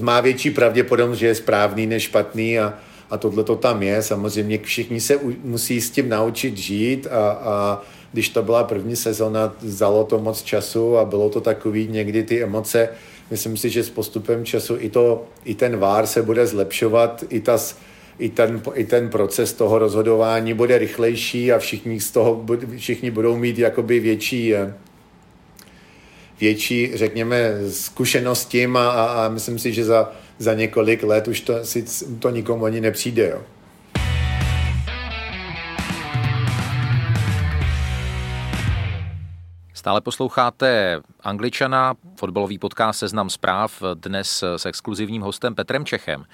[0.00, 2.74] má větší pravděpodobnost, že je správný než špatný a,
[3.10, 4.02] a tohle to tam je.
[4.02, 7.82] Samozřejmě všichni se u, musí s tím naučit žít a, a
[8.12, 12.42] když to byla první sezona, vzalo to moc času a bylo to takový někdy ty
[12.42, 12.88] emoce.
[13.30, 17.40] Myslím si, že s postupem času i, to, i ten vár se bude zlepšovat, i,
[17.40, 17.58] ta,
[18.18, 23.36] i, ten, i ten proces toho rozhodování bude rychlejší a všichni z toho všichni budou
[23.36, 24.54] mít jakoby větší
[26.42, 27.36] větší, řekněme,
[27.70, 31.84] zkušenost tím a, a, a myslím si, že za, za několik let už to, si,
[32.18, 33.28] to nikomu ani nepřijde.
[33.28, 33.42] Jo.
[39.74, 46.24] Stále posloucháte Angličana, fotbalový podcast Seznam zpráv, dnes s exkluzivním hostem Petrem Čechem.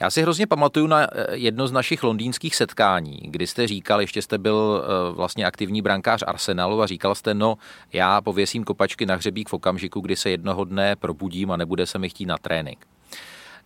[0.00, 4.22] Já si hrozně pamatuju na eh, jedno z našich londýnských setkání, kdy jste říkal, ještě
[4.22, 7.58] jste byl eh, vlastně aktivní brankář Arsenalu a říkal jste, no
[7.92, 11.98] já pověsím kopačky na hřebík v okamžiku, kdy se jednoho dne probudím a nebude se
[11.98, 12.86] mi chtít na trénink.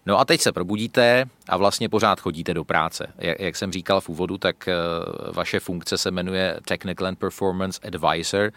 [0.07, 3.07] No a teď se probudíte a vlastně pořád chodíte do práce.
[3.19, 4.69] Jak, jak jsem říkal v úvodu, tak
[5.33, 8.53] vaše funkce se jmenuje Technical and Performance Advisor,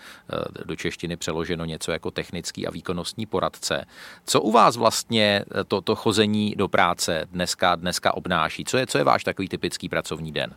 [0.66, 3.86] do češtiny přeloženo něco jako technický a výkonnostní poradce.
[4.26, 8.66] Co u vás vlastně to, to chození do práce dneska, dneska obnáší?
[8.66, 10.54] Co je, co je váš takový typický pracovní den?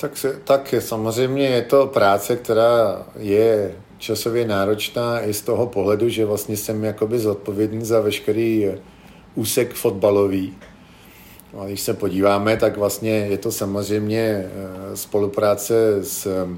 [0.00, 6.08] Tak, se, tak samozřejmě je to práce, která je časově náročná i z toho pohledu,
[6.08, 8.72] že vlastně jsem jakoby zodpovědný za veškerý
[9.34, 10.54] úsek fotbalový.
[11.58, 16.48] A když se podíváme, tak vlastně je to samozřejmě eh, spolupráce s,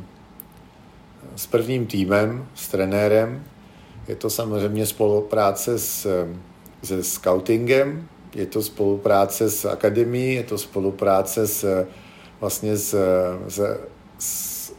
[1.37, 3.45] s prvním týmem, s trenérem,
[4.09, 6.27] je to samozřejmě spolupráce s,
[6.83, 11.87] se scoutingem, je to spolupráce s akademií, je to spolupráce s,
[12.41, 12.95] vlastně s,
[13.49, 13.61] s,
[14.19, 14.73] s,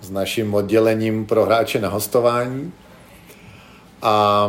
[0.00, 2.72] s naším oddělením pro hráče na hostování.
[4.02, 4.46] A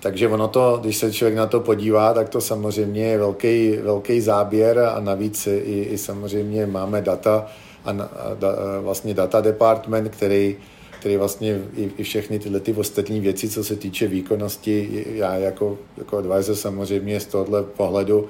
[0.00, 4.20] takže ono to, když se člověk na to podívá, tak to samozřejmě je velký, velký
[4.20, 7.46] záběr a navíc i, i samozřejmě máme data
[7.84, 8.48] a, a da,
[8.80, 10.56] vlastně data department, který,
[11.00, 15.78] který vlastně i, i všechny tyhle ty ostatní věci, co se týče výkonnosti, já jako,
[15.96, 18.28] jako advisor samozřejmě z tohohle pohledu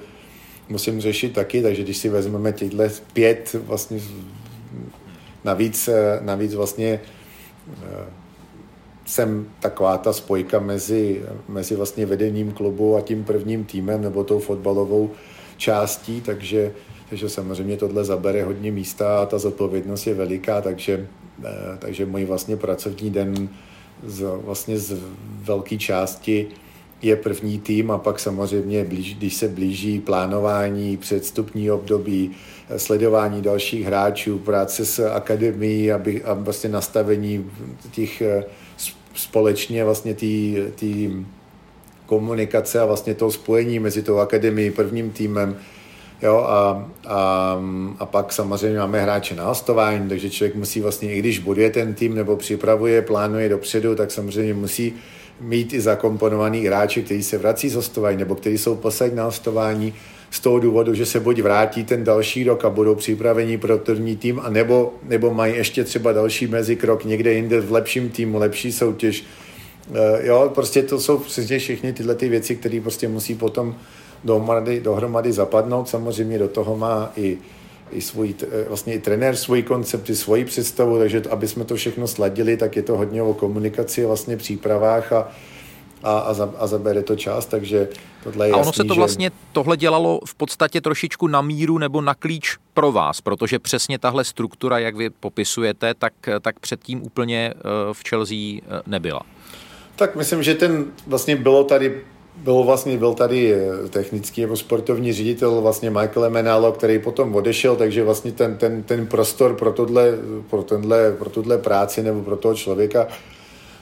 [0.69, 3.99] musím řešit taky, takže když si vezmeme těchto pět vlastně
[5.43, 5.89] navíc,
[6.21, 6.99] navíc vlastně
[7.83, 8.18] eh,
[9.09, 14.39] jsem taková ta spojka mezi, mezi vlastně vedením klubu a tím prvním týmem nebo tou
[14.39, 15.11] fotbalovou
[15.57, 16.71] částí, takže,
[17.09, 21.07] takže samozřejmě tohle zabere hodně místa a ta zodpovědnost je veliká, takže,
[21.43, 23.49] eh, takže můj vlastně pracovní den
[24.03, 24.97] z, vlastně z
[25.41, 26.47] velké části
[27.01, 32.31] je první tým a pak samozřejmě, když se blíží plánování, předstupní období,
[32.77, 37.49] sledování dalších hráčů, práce s akademií aby, a vlastně nastavení
[37.91, 38.43] těch eh,
[39.23, 40.13] společně vlastně
[40.75, 40.85] té
[42.05, 45.55] komunikace a vlastně toho spojení mezi tou akademií, prvním týmem,
[46.21, 47.59] Jo, a, a,
[47.99, 51.93] a pak samozřejmě máme hráče na hostování, takže člověk musí vlastně, i když buduje ten
[51.93, 54.93] tým nebo připravuje, plánuje dopředu, tak samozřejmě musí
[55.41, 59.93] mít i zakomponovaný hráče, kteří se vrací z hostování nebo kteří jsou posaď na hostování
[60.31, 64.15] z toho důvodu, že se buď vrátí ten další rok a budou připraveni pro první
[64.15, 68.71] tým, a nebo, nebo mají ještě třeba další mezikrok někde jinde v lepším týmu, lepší
[68.71, 69.23] soutěž.
[69.93, 73.75] E, jo, prostě to jsou přesně všechny tyhle ty věci, které prostě musí potom
[74.23, 75.89] dohromady, dohromady zapadnout.
[75.89, 77.37] Samozřejmě do toho má i,
[77.91, 81.75] i svůj, e, vlastně i trenér svůj koncept, i svoji představu, takže aby jsme to
[81.75, 85.31] všechno sladili, tak je to hodně o komunikaci, vlastně přípravách a,
[86.03, 87.87] a, a, za, a zabere to čas, takže
[88.23, 88.99] tohle je A ono jasný, se to že...
[88.99, 93.99] vlastně tohle dělalo v podstatě trošičku na míru nebo na klíč pro vás, protože přesně
[93.99, 97.61] tahle struktura, jak vy popisujete, tak, tak předtím úplně eh,
[97.93, 99.21] v Chelsea eh, nebyla.
[99.95, 102.01] Tak myslím, že ten vlastně bylo tady
[102.43, 107.75] bylo vlastně, byl tady eh, technický nebo sportovní ředitel vlastně Michael Menalo, který potom odešel,
[107.75, 110.11] takže vlastně ten, ten, ten prostor pro, tohle,
[110.49, 113.07] pro, tenhle, pro tuhle práci nebo pro toho člověka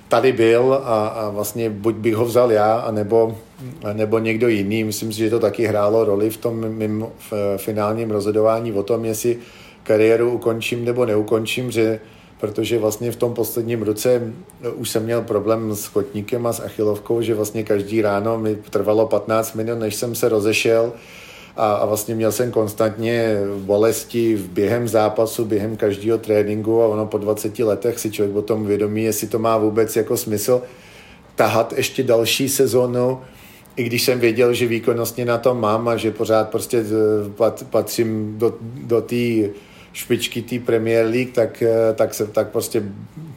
[0.08, 3.38] tady byl a, a vlastně buď bych ho vzal já, anebo,
[3.93, 4.84] nebo někdo jiný.
[4.84, 9.05] Myslím si, že to taky hrálo roli v tom mým v finálním rozhodování o tom,
[9.05, 9.38] jestli
[9.84, 11.99] kariéru ukončím nebo neukončím, že,
[12.39, 14.34] protože vlastně v tom posledním roce
[14.76, 19.08] už jsem měl problém s kotníkem a s achilovkou, že vlastně každý ráno mi trvalo
[19.08, 20.93] 15 minut, než jsem se rozešel
[21.55, 27.05] a, a vlastně měl jsem konstantně bolesti v během zápasu, během každého tréninku a ono
[27.05, 30.62] po 20 letech si člověk o tom vědomí, jestli to má vůbec jako smysl
[31.36, 33.22] tahat ještě další sezónu,
[33.78, 36.84] i když jsem věděl, že výkonnostně na to mám a že pořád prostě
[37.45, 39.49] eh, patřím do, do té
[39.93, 42.84] špičky té Premier League, tak, eh, tak, se, tak prostě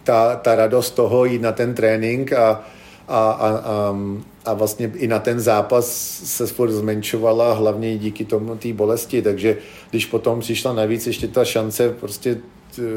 [0.05, 2.65] ta, ta radost toho jít na ten trénink a,
[3.09, 3.97] a, a, a,
[4.45, 5.87] a vlastně i na ten zápas
[6.25, 9.57] se furt zmenšovala, hlavně díky tomu té bolesti, takže
[9.91, 12.39] když potom přišla navíc ještě ta šance prostě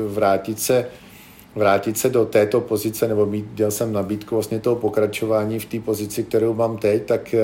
[0.08, 0.86] vrátit se,
[1.56, 5.80] vrátit se do této pozice, nebo mít, dělal jsem nabídku vlastně toho pokračování v té
[5.80, 7.36] pozici, kterou mám teď, tak,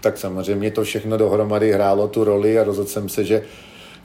[0.00, 3.42] tak samozřejmě to všechno dohromady hrálo tu roli a rozhodl jsem se, že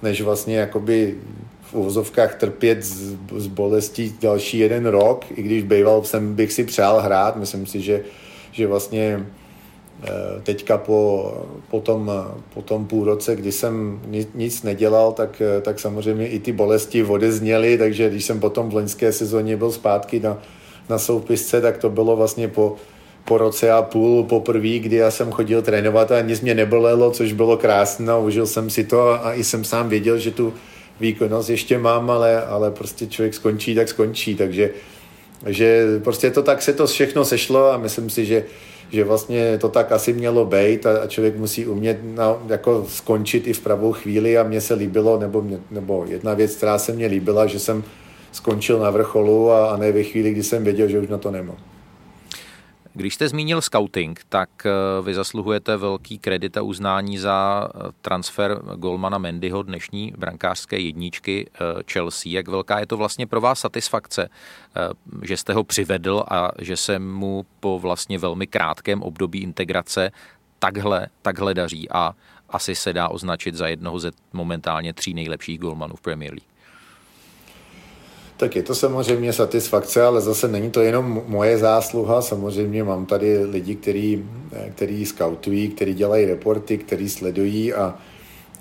[0.02, 1.16] než vlastně jakoby
[1.62, 6.64] v uvozovkách trpět z, z bolestí další jeden rok, i když býval jsem, bych si
[6.64, 8.04] přál hrát, myslím si, že
[8.54, 9.26] že vlastně
[10.44, 11.34] teďka po,
[11.70, 12.12] po, tom,
[12.54, 14.02] po tom půl roce, kdy jsem
[14.36, 18.74] nic nedělal, tak, eh, tak samozřejmě i ty bolesti odezněly, takže když jsem potom v
[18.74, 20.38] loňské sezóně byl zpátky na,
[20.90, 22.76] na soupisce, tak to bylo vlastně po,
[23.26, 27.34] po roce a půl poprvé, kdy já jsem chodil trénovat a nic mě nebolelo, což
[27.34, 30.54] bylo krásné, užil jsem si to a, a i jsem sám věděl, že tu
[31.00, 34.70] výkonnost ještě mám, ale, ale prostě člověk skončí, tak skončí, takže
[35.46, 38.46] že prostě to tak se to všechno sešlo a myslím si, že,
[38.90, 43.54] že vlastně to tak asi mělo být a, člověk musí umět na, jako skončit i
[43.54, 47.08] v pravou chvíli a mně se líbilo, nebo, mě, nebo jedna věc, která se mně
[47.08, 47.84] líbila, že jsem
[48.32, 51.32] skončil na vrcholu a, a ne ve chvíli, kdy jsem věděl, že už na to
[51.32, 51.73] nemám.
[52.96, 54.72] Když jste zmínil scouting, tak eh,
[55.02, 61.84] vy zasluhujete velký kredit a uznání za eh, transfer golmana Mendyho dnešní brankářské jedničky eh,
[61.92, 62.32] Chelsea.
[62.32, 64.30] Jak velká je to vlastně pro vás satisfakce,
[65.22, 70.12] že jste ho přivedl a že se mu po vlastně velmi krátkém období integrace
[70.60, 72.14] takhle, takhle daří a
[72.50, 76.53] asi se dá označit za jednoho ze momentálně tří nejlepších golmanů v Premier League.
[78.38, 82.22] Tak je to samozřejmě satisfakce, ale zase není to jenom moje zásluha.
[82.22, 84.26] Samozřejmě mám tady lidi, který,
[84.76, 87.96] který skautují, který dělají reporty, který sledují a,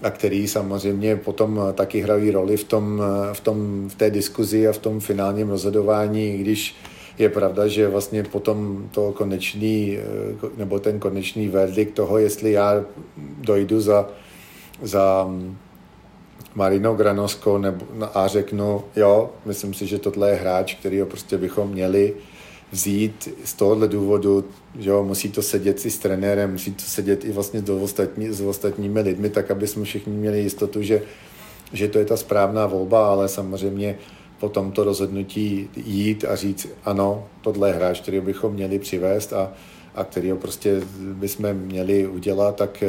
[0.03, 3.03] a který samozřejmě potom taky hrají roli v, tom,
[3.33, 6.75] v, tom, v té diskuzi a v tom finálním rozhodování, když
[7.19, 9.99] je pravda, že vlastně potom to konečný,
[10.57, 12.85] nebo ten konečný verdikt toho, jestli já
[13.41, 14.09] dojdu za,
[14.83, 15.29] za
[16.55, 21.07] Marino Granosko nebo, no, a řeknu, jo, myslím si, že tohle je hráč, který ho
[21.07, 22.15] prostě bychom měli
[22.73, 24.45] vzít z tohohle důvodu,
[24.79, 28.33] že jo, musí to sedět i s trenérem, musí to sedět i vlastně s, ostatní,
[28.33, 31.03] s ostatními lidmi, tak aby jsme všichni měli jistotu, že,
[31.73, 33.99] že to je ta správná volba, ale samozřejmě
[34.41, 39.53] po tomto rozhodnutí jít a říct, ano, tohle je hráč, který bychom měli přivést a,
[39.95, 42.85] a který prostě bychom měli udělat, tak,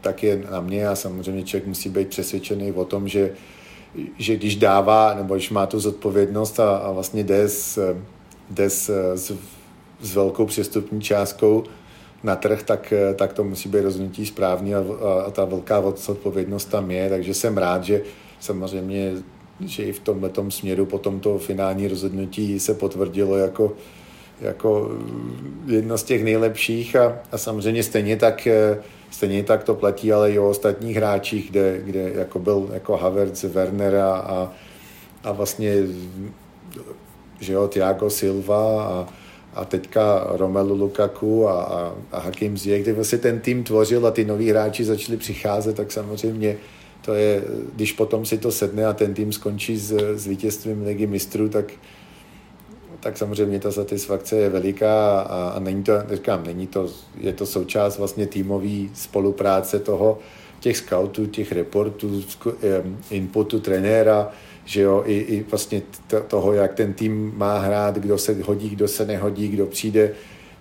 [0.00, 0.88] tak je na mě.
[0.88, 3.32] A samozřejmě člověk musí být přesvědčený o tom, že,
[4.18, 7.94] že když dává nebo když má tu zodpovědnost a, a vlastně jde, s,
[8.50, 9.32] jde s, s,
[10.02, 11.64] s velkou přestupní částkou
[12.22, 14.84] na trh, tak, tak to musí být rozhodnutí správný a,
[15.26, 18.02] a, ta velká zodpovědnost tam je, takže jsem rád, že
[18.40, 19.12] samozřejmě
[19.60, 23.72] že i v tomhle směru po tomto finální rozhodnutí se potvrdilo jako
[24.40, 24.90] jako
[25.66, 28.78] jedno z těch nejlepších a, a samozřejmě stejně tak, eh,
[29.10, 33.42] stejně tak to platí ale i o ostatních hráčích, kde, kde jako byl jako Havertz,
[33.42, 34.52] Werner a, a,
[35.24, 35.74] a vlastně
[37.40, 39.08] že jo, Thiago Silva a,
[39.54, 44.10] a teďka Romelu Lukaku a, a, a Hakim Ziyech, kde vlastně ten tým tvořil a
[44.10, 46.56] ty noví hráči začali přicházet, tak samozřejmě
[47.04, 47.42] to je,
[47.74, 51.72] když potom si to sedne a ten tým skončí s, s vítězstvím ligy mistrů, tak,
[53.00, 57.46] tak samozřejmě ta satisfakce je veliká a, a není to, říkám, není to, je to
[57.46, 60.18] součást vlastně týmové spolupráce toho,
[60.60, 62.22] těch scoutů, těch reportů,
[63.10, 64.30] inputu trenéra,
[64.64, 65.82] že jo, i, i vlastně
[66.28, 70.12] toho, jak ten tým má hrát, kdo se hodí, kdo se nehodí, kdo přijde,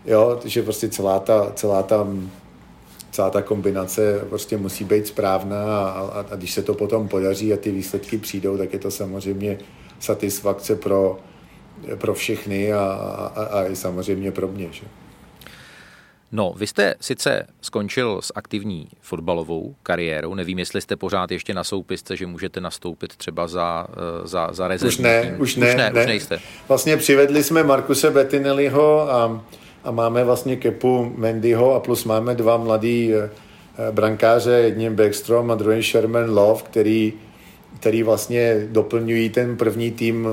[0.05, 2.07] jo, že prostě celá ta, celá ta,
[3.11, 7.53] celá ta kombinace prostě musí být správná a, a, a když se to potom podaří
[7.53, 9.57] a ty výsledky přijdou, tak je to samozřejmě
[9.99, 11.19] satisfakce pro,
[11.95, 12.79] pro všechny a,
[13.35, 14.67] a, a i samozřejmě pro mě.
[14.71, 14.85] Že?
[16.31, 21.63] No, vy jste sice skončil s aktivní fotbalovou kariérou, nevím, jestli jste pořád ještě na
[21.63, 25.75] soupisce, že můžete nastoupit třeba za, eh, za, za rezervní Už ne, už ne, už
[25.75, 26.39] ne, ne, už nejste.
[26.67, 29.43] Vlastně přivedli jsme Markuse Bettinelliho a,
[29.83, 33.29] a máme vlastně kepu Mendyho a plus máme dva mladý eh,
[33.91, 37.13] brankáře, jedním Backstrom a druhým Sherman Love, který,
[37.79, 40.27] který vlastně doplňují ten první tým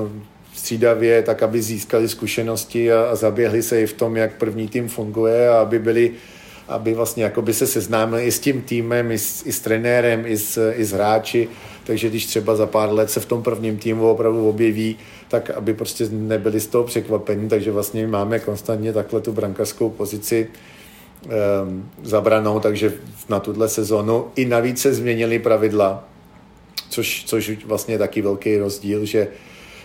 [0.55, 4.87] střídavě, tak aby získali zkušenosti a, a zaběhli se i v tom, jak první tým
[4.89, 6.11] funguje a aby byli
[6.67, 10.37] aby vlastně by se seznámili i s tím týmem, i s, i s trenérem, i
[10.37, 11.49] s, i s hráči,
[11.83, 14.97] takže když třeba za pár let se v tom prvním týmu opravdu objeví,
[15.27, 20.47] tak aby prostě nebyli z toho překvapení, takže vlastně máme konstantně takhle tu brankařskou pozici
[21.25, 22.93] um, zabranou, takže
[23.29, 24.25] na tuhle sezonu.
[24.35, 26.07] I navíc se změnily pravidla,
[26.89, 29.27] což, což vlastně je taky velký rozdíl, že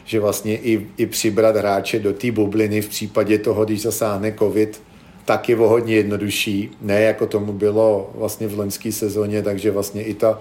[0.08, 4.82] že vlastně i, i přibrat hráče do té bubliny v případě toho, když zasáhne covid,
[5.24, 10.02] tak je o hodně jednodušší, ne jako tomu bylo vlastně v loňské sezóně, takže vlastně
[10.02, 10.40] i, ta,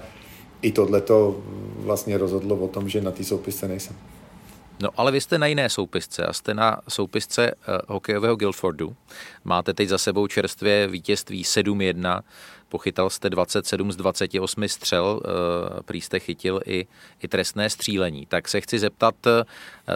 [0.62, 1.44] i tohleto
[1.80, 3.96] vlastně rozhodlo o tom, že na té soupisce nejsem.
[4.82, 8.96] No ale vy jste na jiné soupisce a jste na soupisce uh, hokejového Guildfordu.
[9.44, 12.22] Máte teď za sebou čerstvě vítězství 7-1
[12.70, 16.88] Pochytal jste 27 z 28 střel, eh, prý jste chytil i,
[17.24, 18.26] i trestné střílení.
[18.26, 19.44] Tak se chci zeptat, eh,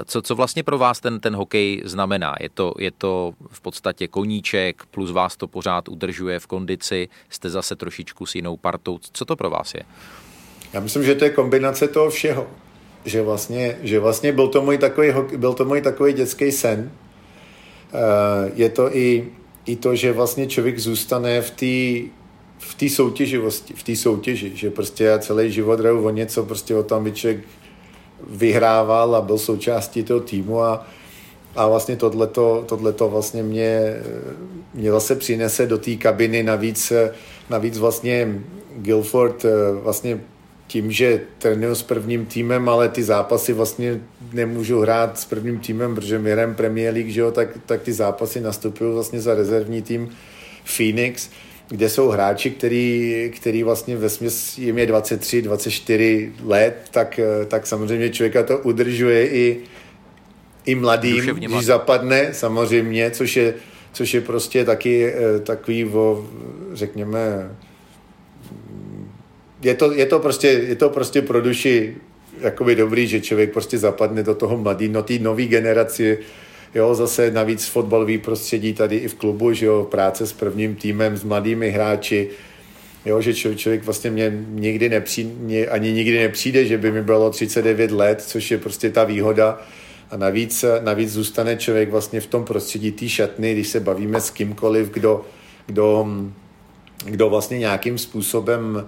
[0.06, 2.36] co, co vlastně pro vás ten, ten hokej znamená?
[2.40, 7.50] Je to, je to v podstatě koníček, plus vás to pořád udržuje v kondici, jste
[7.50, 9.00] zase trošičku s jinou partou.
[9.14, 9.82] Co to pro vás je?
[10.74, 12.48] Já myslím, že to je kombinace toho všeho.
[13.06, 16.92] Že vlastně, že vlastně byl, to můj takový, byl to můj takový dětský sen.
[17.94, 19.28] Eh, je to i,
[19.66, 22.10] i to, že vlastně člověk zůstane v té
[22.62, 26.76] v té soutěživosti, v té soutěži, že prostě já celý život hraju o něco, prostě
[26.76, 27.44] o tom člověk
[28.30, 30.88] vyhrával a byl součástí toho týmu a,
[31.56, 33.96] a vlastně tohleto, tohleto vlastně mě,
[34.74, 36.94] mě zase přinese do té kabiny, navíc,
[37.50, 38.42] navíc vlastně
[38.78, 39.46] Guilford
[39.84, 40.20] vlastně
[40.68, 44.02] tím, že trénuju s prvním týmem, ale ty zápasy vlastně
[44.34, 47.94] nemůžu hrát s prvním týmem, protože my hrajeme Premier League, že jo, tak, tak ty
[47.94, 50.10] zápasy nastupují vlastně za rezervní tým
[50.78, 51.30] Phoenix,
[51.72, 57.68] kde jsou hráči, který, který vlastně ve směs jim je 23, 24 let, tak, tak
[57.68, 59.58] samozřejmě člověka to udržuje i,
[60.66, 63.54] i mladým, když zapadne samozřejmě, což je,
[63.94, 66.28] což je prostě taky eh, takový, o,
[66.74, 67.52] řekněme,
[69.62, 71.96] je to, je to, prostě, je to prostě pro duši
[72.42, 76.18] jakoby dobrý, že člověk prostě zapadne do toho mladý, no té nový generaci,
[76.76, 81.18] jo, zase navíc fotbalový prostředí tady i v klubu, že jo, práce s prvním týmem,
[81.18, 82.30] s mladými hráči,
[83.06, 87.92] jo, že člověk vlastně mě nikdy nepřijde, ani nikdy nepřijde, že by mi bylo 39
[87.92, 89.60] let, což je prostě ta výhoda,
[90.12, 94.30] a navíc, navíc zůstane člověk vlastně v tom prostředí té šatny, když se bavíme s
[94.30, 95.26] kýmkoliv, kdo,
[95.66, 96.08] kdo,
[97.06, 98.88] kdo vlastně nějakým způsobem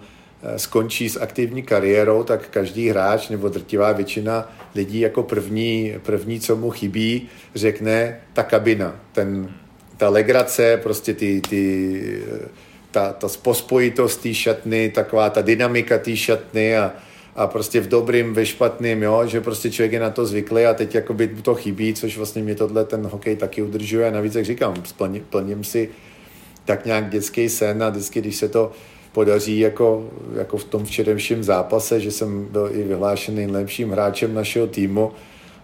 [0.58, 6.56] skončí s aktivní kariérou, tak každý hráč nebo drtivá většina lidí jako první, první co
[6.56, 9.50] mu chybí, řekne ta kabina, ten,
[9.98, 12.48] ta legrace, prostě ty, ty, eh,
[12.92, 16.92] ta, ta pospojitost té šatny, taková ta dynamika té šatny a,
[17.36, 20.74] a prostě v dobrým, ve špatným, jo, že prostě člověk je na to zvyklý a
[20.74, 24.08] teď jakoby to chybí, což vlastně mě tohle ten hokej taky udržuje.
[24.08, 25.90] A navíc, jak říkám, plním, plním si
[26.66, 28.72] tak nějak dětský sen a vždycky, když se to
[29.14, 34.68] podaří jako, jako v tom včerejším zápase, že jsem byl i vyhlášen nejlepším hráčem našeho
[34.68, 35.12] týmu,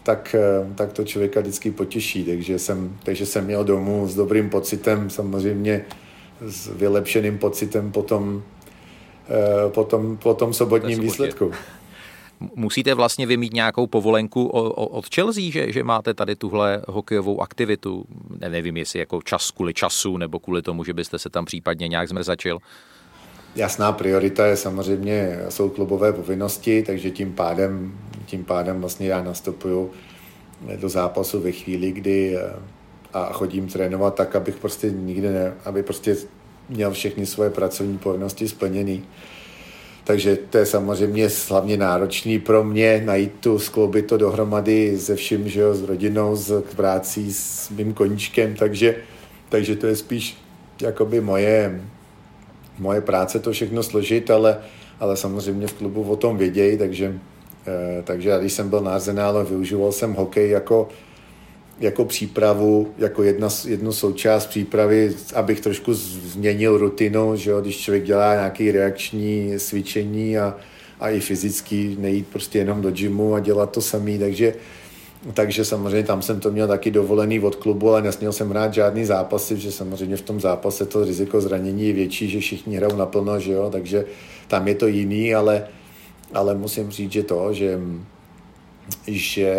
[0.04, 2.24] tak, eh, tak to člověka vždycky potěší.
[2.24, 5.86] Takže jsem, takže jsem měl domů s dobrým pocitem, samozřejmě
[6.41, 8.43] s vylepšeným pocitem potom,
[9.30, 11.52] eh, potom, potom sobotním výsledku.
[12.56, 18.06] Musíte vlastně vymít nějakou povolenku od Chelsea, že, že máte tady tuhle hokejovou aktivitu?
[18.39, 21.88] Ne, nevím, jestli jako čas kvůli času, nebo kvůli tomu, že byste se tam případně
[21.88, 22.60] nějak zmrzačil.
[23.56, 27.93] Jasná priorita je samozřejmě, jsou klubové povinnosti, takže tím pádem,
[28.26, 29.91] tím pádem vlastně já nastupuju
[30.76, 32.54] do zápasu ve chvíli, kdy eh,
[33.14, 36.16] a chodím trénovat tak, abych prostě nikdy ne, aby prostě
[36.70, 39.04] měl všechny svoje pracovní povinnosti splněný.
[40.04, 45.50] Takže to je samozřejmě hlavně náročný pro mě najít tu, skloubit to dohromady se vším,
[45.50, 48.95] že jo, s rodinou, s prácí, s mým koníčkem, takže,
[49.50, 50.38] takže to je spíš
[50.82, 51.82] jakoby moje,
[52.80, 54.58] moje práce to všechno složit, ale,
[55.00, 57.20] ale samozřejmě v klubu o tom vědějí, takže,
[57.68, 60.90] eh, takže když jsem byl na Arsenále, využíval jsem hokej jako,
[61.80, 68.04] jako přípravu, jako jedna, jednu součást přípravy, abych trošku změnil rutinu, že jo, když člověk
[68.04, 70.56] dělá nějaké reakční cvičení a,
[71.00, 74.54] a i fyzicky nejít prostě jenom do gymu a dělat to samý, takže
[75.34, 79.05] takže samozřejmě tam jsem to měl taky dovolený od klubu, ale nesměl jsem hrát žádný
[79.05, 83.39] zápasy, že samozřejmě v tom zápase to riziko zranění je větší, že všichni hrajou naplno,
[83.39, 84.05] že jo, takže
[84.47, 85.67] tam je to jiný, ale,
[86.34, 87.80] ale musím říct, že to, že,
[89.07, 89.55] že,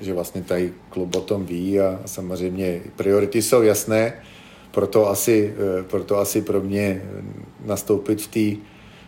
[0.00, 4.12] že vlastně tady klub o tom ví a samozřejmě priority jsou jasné,
[4.70, 5.54] proto asi,
[5.90, 7.02] proto asi pro mě
[7.64, 8.60] nastoupit v té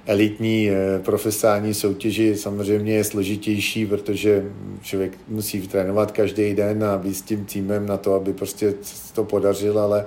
[0.06, 4.44] elitní eh, profesionální soutěži samozřejmě je složitější, protože
[4.82, 8.74] člověk musí trénovat každý den a být s tím týmem na to, aby prostě
[9.14, 10.06] to podařil, ale,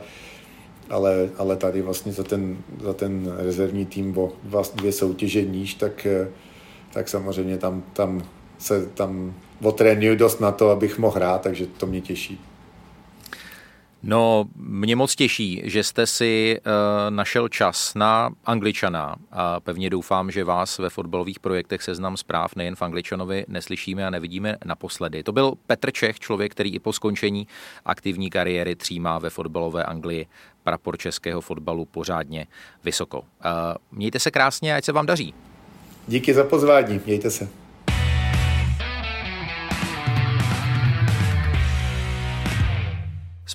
[0.89, 5.73] ale, ale tady vlastně za ten, za ten rezervní tým o vlastně dvě soutěže níž,
[5.73, 6.27] tak, eh,
[6.93, 8.23] tak samozřejmě tam, tam
[8.57, 12.39] se tam otrénuju dost na to, abych mohl hrát, takže to mě těší.
[14.03, 16.71] No, mě moc těší, že jste si uh,
[17.09, 22.75] našel čas na Angličana a pevně doufám, že vás ve fotbalových projektech Seznam zpráv nejen
[22.75, 25.23] v Angličanovi neslyšíme a nevidíme naposledy.
[25.23, 27.47] To byl Petr Čech, člověk, který i po skončení
[27.85, 30.27] aktivní kariéry třímá ve fotbalové Anglii
[30.63, 32.47] prapor českého fotbalu pořádně
[32.83, 33.19] vysoko.
[33.19, 33.25] Uh,
[33.91, 35.33] mějte se krásně, ať se vám daří.
[36.07, 37.49] Díky za pozvání, mějte se.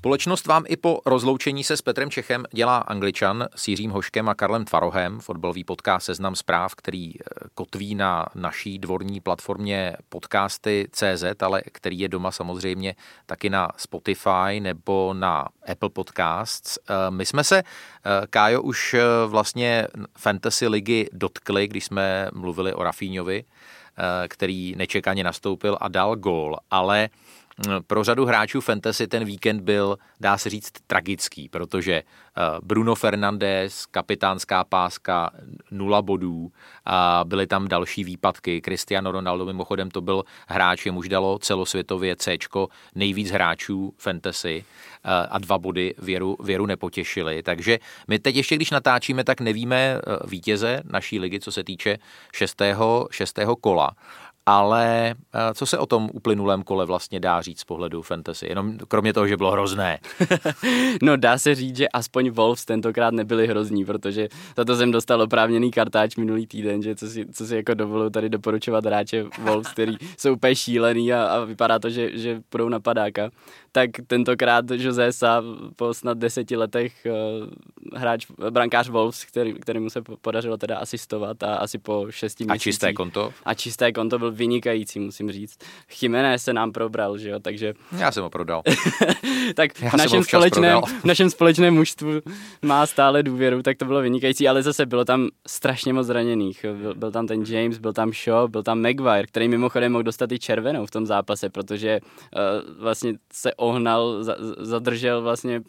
[0.05, 4.35] Společnost vám i po rozloučení se s Petrem Čechem dělá Angličan s Jiřím Hoškem a
[4.35, 7.25] Karlem Tvarohem, fotbalový podcast Seznam zpráv, který eh,
[7.55, 12.95] kotví na naší dvorní platformě podcasty CZ, ale který je doma samozřejmě
[13.27, 16.79] taky na Spotify nebo na Apple Podcasts.
[16.79, 18.97] Eh, my jsme se, eh, Kájo, už
[19.27, 19.89] vlastně
[20.19, 23.45] Fantasy ligy dotkli, když jsme mluvili o Rafíňovi,
[24.29, 27.09] který nečekaně nastoupil a dal gól, ale
[27.87, 32.03] pro řadu hráčů fantasy ten víkend byl, dá se říct, tragický, protože eh,
[32.63, 35.31] Bruno Fernandes, kapitánská páska,
[35.71, 36.53] nula bodů,
[36.85, 38.61] a byly tam další výpadky.
[38.65, 42.39] Cristiano Ronaldo mimochodem to byl hráč, jemuž dalo celosvětově C,
[42.95, 44.65] nejvíc hráčů fantasy
[45.05, 47.43] eh, a dva body věru, věru nepotěšili.
[47.43, 47.79] Takže
[48.09, 51.99] my teď ještě, když natáčíme, tak nevíme eh, vítěze naší ligy, co se týče
[52.33, 53.91] šestého, šestého kola.
[54.47, 58.47] Ale eh, co se o tom uplynulém kole vlastně dá říct z pohledu fantasy?
[58.49, 59.99] Jenom kromě toho, že bylo hrozné.
[61.03, 65.23] no dá se říct, že aspoň Wolves tentokrát nebyli hrozní, protože za to jsem dostal
[65.23, 69.69] oprávněný kartáč minulý týden, že co si, co si jako dovoluju tady doporučovat hráče Wolves,
[69.69, 73.31] který jsou úplně šílený a, a vypadá to, že, že půjdou na padáka.
[73.73, 75.43] Tak tentokrát Jose Sa
[75.77, 81.55] po snad deseti letech uh, hráč, brankář Wolves, který, kterému se podařilo teda asistovat a
[81.57, 82.61] asi po šesti měsících.
[82.61, 83.33] A čisté konto?
[83.45, 85.59] A čisté konto byl vynikající, musím říct.
[85.89, 87.75] Chimenez se nám probral, že jo, takže...
[87.99, 88.63] Já jsem ho prodal.
[89.55, 92.11] tak Já v našem, společném, v našem společném mužstvu
[92.63, 96.65] má stále důvěru, tak to bylo vynikající, ale zase bylo tam strašně moc zraněných.
[96.81, 100.33] Byl, byl tam ten James, byl tam Shaw, byl tam Maguire, který mimochodem mohl dostat
[100.33, 105.63] i červenou v tom zápase, protože uh, vlastně se ohnal, za, zadržel vlastně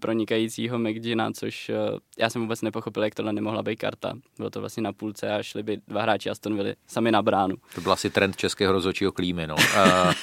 [0.00, 4.12] pronikajícího McGina, což uh, já jsem vůbec nepochopil, jak tohle nemohla být karta.
[4.36, 7.54] Bylo to vlastně na půlce a šli by dva hráči Aston Villa sami na bránu.
[7.74, 9.54] To byl asi trend českého rozhodčího klímy, no.
[9.54, 10.12] Uh...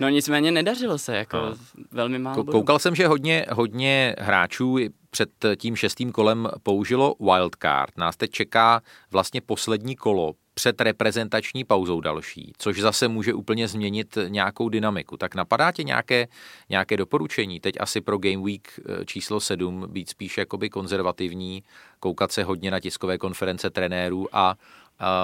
[0.00, 1.54] No nicméně nedařilo se, jako no.
[1.90, 2.44] velmi málo.
[2.44, 4.78] Koukal jsem, že hodně, hodně hráčů
[5.10, 7.98] před tím šestým kolem použilo wildcard.
[7.98, 14.18] Nás teď čeká vlastně poslední kolo před reprezentační pauzou další, což zase může úplně změnit
[14.28, 15.16] nějakou dynamiku.
[15.16, 16.28] Tak napadá tě nějaké,
[16.68, 17.60] nějaké doporučení?
[17.60, 21.62] Teď asi pro Game Week eh, číslo 7 být spíš jakoby konzervativní,
[22.00, 24.54] koukat se hodně na tiskové konference trenérů a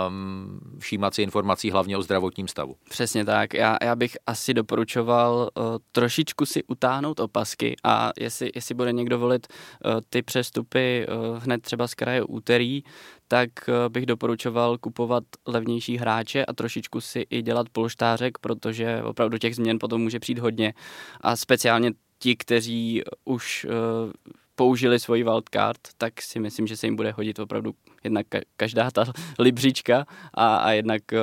[0.08, 2.76] um, všímat si informací hlavně o zdravotním stavu.
[2.90, 3.54] Přesně tak.
[3.54, 9.18] Já, já bych asi doporučoval uh, trošičku si utáhnout opasky a jestli, jestli bude někdo
[9.18, 12.82] volit uh, ty přestupy uh, hned třeba z kraje úterý,
[13.28, 13.50] tak
[13.88, 19.78] bych doporučoval kupovat levnější hráče a trošičku si i dělat polštářek, protože opravdu těch změn
[19.78, 20.74] potom může přijít hodně
[21.20, 24.12] a speciálně ti, kteří už uh,
[24.58, 29.04] použili svoji wildcard, tak si myslím, že se jim bude hodit opravdu jednak každá ta
[29.38, 31.18] libřička a, a jednak uh,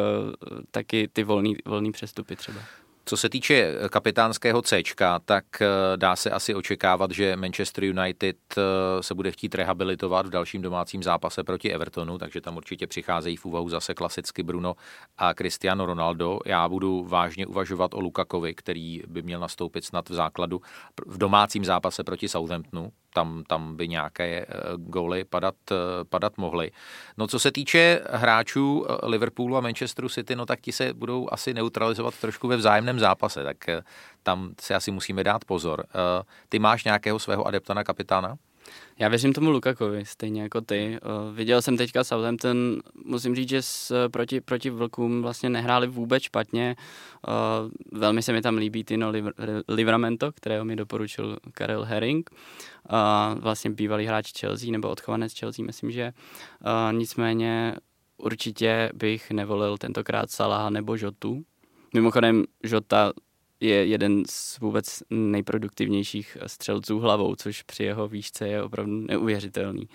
[0.72, 2.60] taky ty volný, volný přestupy třeba.
[3.08, 4.84] Co se týče eh, kapitánského C,
[5.26, 8.38] tak eh, dá se asi očekávat, že Manchester United
[9.02, 13.46] se bude chtít rehabilitovat v dalším domácím zápase proti Evertonu, takže tam určitě přicházejí v
[13.46, 14.76] úvahu zase klasicky Bruno
[15.18, 16.40] a Cristiano Ronaldo.
[16.46, 20.62] Já budu vážně uvažovat o Lukakovi, který by měl nastoupit snad v základu
[21.06, 24.46] v domácím zápase proti Southamptonu, tam, tam by nějaké eh,
[24.78, 25.76] góly padat, eh,
[26.10, 26.72] padat mohly.
[27.18, 31.28] No co se týče hráčů eh, Liverpoolu a Manchesteru City, no tak ti se budou
[31.32, 33.58] asi neutralizovat trošku ve vzájemném zápase, tak
[34.24, 35.86] tam si asi musíme dát pozor.
[36.50, 38.38] Ty máš nějakého svého adepta na kapitána?
[39.00, 40.98] Já věřím tomu Lukakovi, stejně jako ty.
[41.30, 46.24] Uh, viděl jsem teďka Southampton, musím říct, že s, proti, proti Vlkům vlastně nehráli vůbec
[46.24, 46.76] špatně.
[47.28, 49.12] Uh, velmi se mi tam líbí Tino
[49.68, 52.30] Livramento, kterého mi doporučil Karel Herring.
[53.40, 56.14] Vlastně bývalý hráč Chelsea, nebo odchovanec Chelsea, myslím, že.
[56.92, 57.76] Nicméně
[58.18, 61.44] určitě bych nevolil tentokrát Salaha nebo Žotu.
[61.94, 63.14] Mimochodem, Žota
[63.66, 69.90] je jeden z vůbec nejproduktivnějších střelců hlavou, což při jeho výšce je opravdu neuvěřitelný.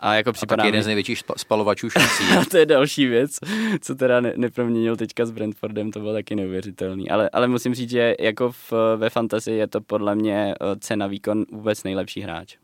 [0.00, 0.82] A jako připadá a jeden mi...
[0.82, 2.24] z největších spalovačů šancí.
[2.40, 3.38] a to je další věc,
[3.80, 7.10] co teda ne, neproměnil teďka s Brentfordem, to bylo taky neuvěřitelný.
[7.10, 11.06] Ale, ale musím říct, že jako v, ve fantasy je to podle mě eh, cena
[11.06, 12.56] výkon vůbec nejlepší hráč.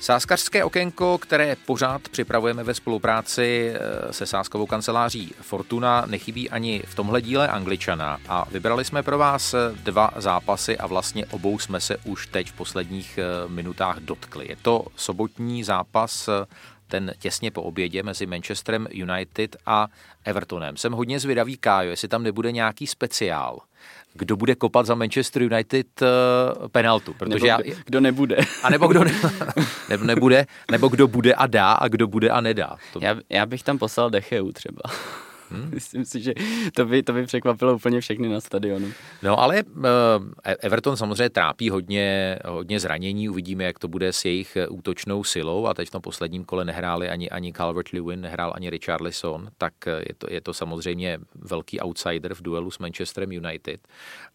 [0.00, 6.94] Sáskařské okénko, které pořád připravujeme ve spolupráci eh, se sáskovou kanceláří Fortuna, nechybí ani v
[6.94, 11.96] tomhle díle Angličana a vybrali jsme pro vás dva zápasy a vlastně obou jsme se
[11.96, 14.46] už teď v posledních eh, minutách dotkli.
[14.48, 16.46] Je to sobotní zápas eh,
[16.88, 19.88] ten těsně po obědě mezi Manchesterem United a
[20.24, 20.76] Evertonem.
[20.76, 23.60] Jsem hodně zvědavý, Kájo, jestli tam nebude nějaký speciál
[24.14, 27.14] kdo bude kopat za Manchester United uh, penaltu.
[27.14, 28.36] Protože nebo já, kdo nebude.
[28.62, 29.12] A nebo kdo ne,
[29.88, 32.76] nebo nebude, nebo kdo bude a dá a kdo bude a nedá.
[32.92, 32.98] To...
[33.02, 34.80] Já, já bych tam poslal Decheu třeba.
[35.50, 35.70] Hmm?
[35.74, 36.34] Myslím si, že
[36.74, 38.92] to by, to by překvapilo úplně všechny na stadionu.
[39.22, 39.84] No ale uh,
[40.44, 45.66] Everton samozřejmě trápí hodně, hodně zranění, uvidíme, jak to bude s jejich eh, útočnou silou
[45.66, 50.02] a teď v tom posledním kole nehráli ani, ani Calvert-Lewin, nehrál ani Richarlison, tak eh,
[50.08, 53.88] je to, je to samozřejmě velký outsider v duelu s Manchesterem United.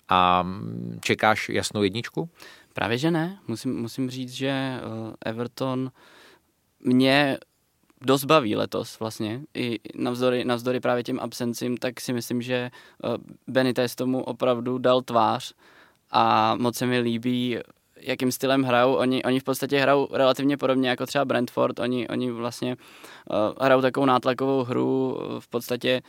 [0.09, 2.29] A mm, čekáš jasnou jedničku?
[2.73, 3.39] Právě že ne.
[3.47, 4.79] Musím, musím říct, že
[5.25, 5.91] Everton
[6.79, 7.37] mě
[8.05, 9.41] dost baví letos vlastně.
[9.53, 12.71] I navzdory, navzdory právě těm absencím, tak si myslím, že
[13.47, 15.53] Benitez tomu opravdu dal tvář
[16.11, 17.57] a moc se mi líbí,
[17.99, 18.95] jakým stylem hrajou.
[18.95, 21.79] Oni, oni v podstatě hrajou relativně podobně jako třeba Brentford.
[21.79, 26.01] Oni, oni vlastně uh, hrajou takovou nátlakovou hru, v podstatě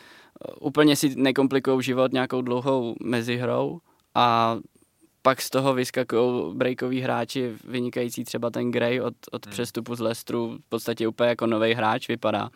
[0.60, 3.81] úplně si nekomplikují život nějakou dlouhou mezihrou
[4.14, 4.56] a
[5.27, 9.53] pak z toho vyskakují breakoví hráči, vynikající třeba ten Gray od, od hmm.
[9.53, 12.51] přestupu z Lestru, v podstatě úplně jako nový hráč vypadá.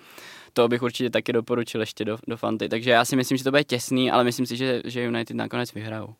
[0.52, 2.68] To bych určitě taky doporučil ještě do, do Fanty.
[2.68, 5.74] Takže já si myslím, že to bude těsný, ale myslím si, že, že United nakonec
[5.74, 6.14] vyhrajou.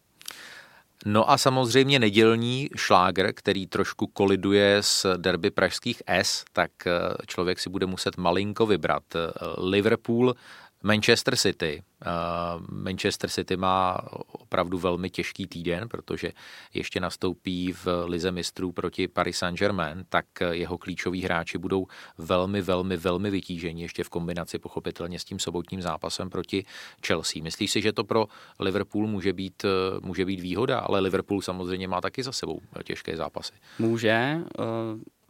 [1.06, 6.90] No a samozřejmě nedělní šláger, který trošku koliduje s derby pražských S, tak eh,
[7.27, 9.02] člověk si bude muset malinko vybrat.
[9.14, 10.35] Eh, Liverpool
[10.82, 11.82] Manchester City.
[12.69, 14.01] Manchester City má
[14.32, 16.32] opravdu velmi těžký týden, protože
[16.74, 21.86] ještě nastoupí v lize mistrů proti Paris Saint-Germain, tak jeho klíčoví hráči budou
[22.19, 26.65] velmi, velmi, velmi vytíženi, ještě v kombinaci pochopitelně s tím sobotním zápasem proti
[27.07, 27.43] Chelsea.
[27.43, 28.27] Myslíš si, že to pro
[28.59, 29.65] Liverpool může být,
[30.02, 33.52] může být výhoda, ale Liverpool samozřejmě má taky za sebou těžké zápasy.
[33.78, 34.11] Může.
[34.11, 34.43] Eh,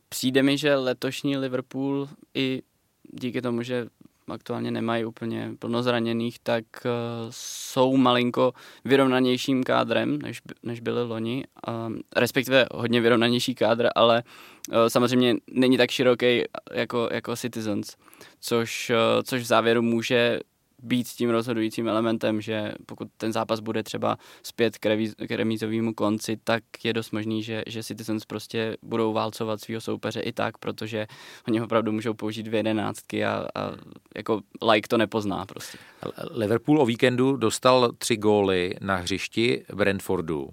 [0.09, 2.63] přijde mi, že letošní Liverpool i
[3.13, 3.87] díky tomu, že
[4.33, 6.91] aktuálně nemají úplně plno zraněných, tak uh,
[7.31, 8.53] jsou malinko
[8.85, 11.45] vyrovnanějším kádrem, než, než byly loni.
[12.17, 14.23] Respektive hodně vyrovnanější kádr, ale
[14.69, 16.43] uh, samozřejmě není tak široký
[16.73, 17.97] jako, jako Citizens,
[18.41, 20.41] což, uh, což v závěru může
[20.83, 25.95] být tím rozhodujícím elementem, že pokud ten zápas bude třeba zpět k, revíz, k remízovému
[25.95, 30.59] konci, tak je dost možný, že, že Citizens prostě budou válcovat svého soupeře i tak,
[30.59, 31.07] protože
[31.49, 33.73] oni opravdu můžou použít dvě jedenáctky a, a
[34.17, 34.41] jako
[34.73, 35.79] like to nepozná prostě.
[36.31, 40.49] Liverpool o víkendu dostal tři góly na hřišti Brentfordu.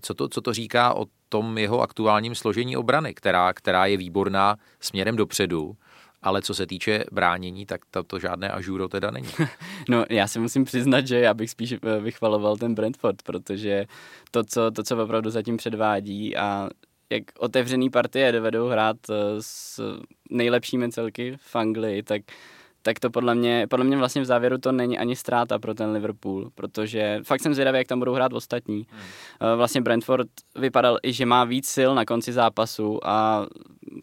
[0.00, 4.56] Co to, co to říká o tom jeho aktuálním složení obrany, která, která je výborná
[4.80, 5.76] směrem dopředu?
[6.22, 9.28] Ale co se týče bránění, tak to, to žádné ažuro teda není.
[9.88, 13.86] No já si musím přiznat, že já bych spíš eh, vychvaloval ten Brentford, protože
[14.30, 16.68] to, co, to, co opravdu zatím předvádí a
[17.10, 19.80] jak otevřený partie dovedou hrát eh, s
[20.30, 22.22] nejlepšími celky v Anglii, tak
[22.88, 25.90] tak to podle mě, podle mě vlastně v závěru to není ani ztráta pro ten
[25.90, 28.86] Liverpool, protože fakt jsem zvědavý, jak tam budou hrát ostatní.
[28.90, 29.00] Hmm.
[29.40, 30.28] Eh, vlastně Brentford
[30.58, 33.46] vypadal i, že má víc sil na konci zápasu a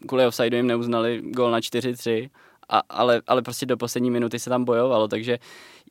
[0.08, 2.30] kvůli offsideu jim neuznali gol na 4-3,
[2.68, 5.38] a, ale, ale prostě do poslední minuty se tam bojovalo, takže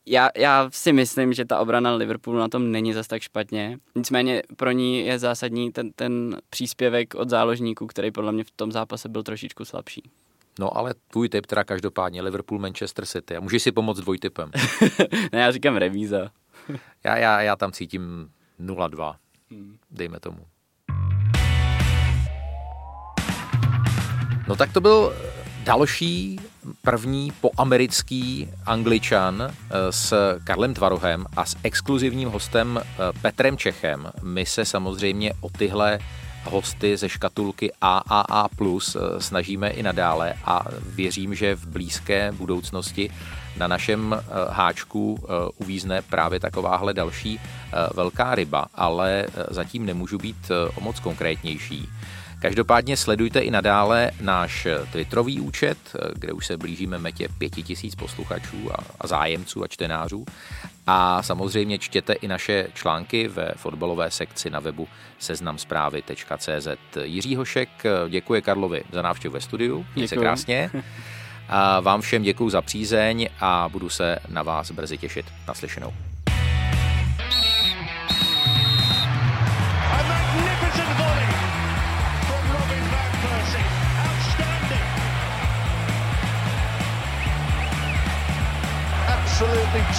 [0.06, 3.78] já, já si myslím, že ta obrana Liverpoolu na tom není zas tak špatně.
[3.96, 8.72] Nicméně pro ní je zásadní ten, ten příspěvek od záložníků, který podle mě v tom
[8.72, 10.04] zápase byl trošičku slabší.
[10.60, 13.36] No ale tvůj typ teda každopádně Liverpool Manchester City.
[13.36, 14.52] A můžeš si pomoct dvojtypem.
[15.34, 16.32] ne, já říkám remíza.
[17.04, 18.30] já, já, já tam cítím
[18.60, 19.16] 0-2.
[19.52, 19.78] Hmm.
[19.92, 20.46] Dejme tomu.
[24.48, 25.14] No tak to byl
[25.64, 26.40] další
[26.82, 29.52] první poamerický angličan eh,
[29.92, 30.14] s
[30.44, 34.12] Karlem Tvarohem a s exkluzivním hostem eh, Petrem Čechem.
[34.22, 36.00] My se samozřejmě o tyhle
[36.46, 38.48] hosty ze škatulky AAA+,
[38.96, 43.12] eh, snažíme i nadále a věřím, že v blízké budoucnosti
[43.58, 45.26] na našem háčku
[45.58, 47.40] uvízne právě takováhle další
[47.94, 51.90] velká ryba, ale zatím nemůžu být o moc konkrétnější.
[52.42, 55.78] Každopádně sledujte i nadále náš Twitterový účet,
[56.14, 60.26] kde už se blížíme metě pěti tisíc posluchačů a, a zájemců a čtenářů.
[60.88, 64.88] A samozřejmě čtěte i naše články ve fotbalové sekci na webu
[65.20, 66.68] seznamsprávy.cz.
[67.04, 67.70] Jiří Hošek
[68.10, 69.86] děkuje Karlovi za návštěvu ve studiu.
[69.96, 70.72] Měj se krásně.
[71.50, 75.26] A vám všem děkuji za přízeň a budu se na vás brzy těšit.
[75.48, 75.94] Naslyšenou.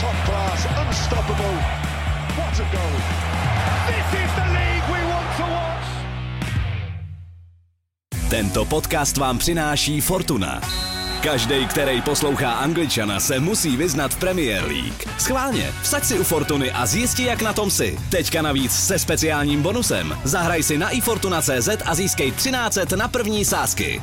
[0.01, 1.57] Top class, unstoppable.
[2.37, 2.97] What a goal!
[3.89, 5.87] This is the league we want to watch.
[8.31, 10.61] Tento podcast vám přináší Fortuna.
[11.23, 15.05] Každý, který poslouchá Angličana, se musí vyznat v Premier League.
[15.19, 17.99] Schválně, vsaď si u Fortuny a zjisti, jak na tom si.
[18.11, 20.19] Teďka navíc se speciálním bonusem.
[20.25, 24.03] Zahraj si na ifortuna.cz a získej 13 na první sázky.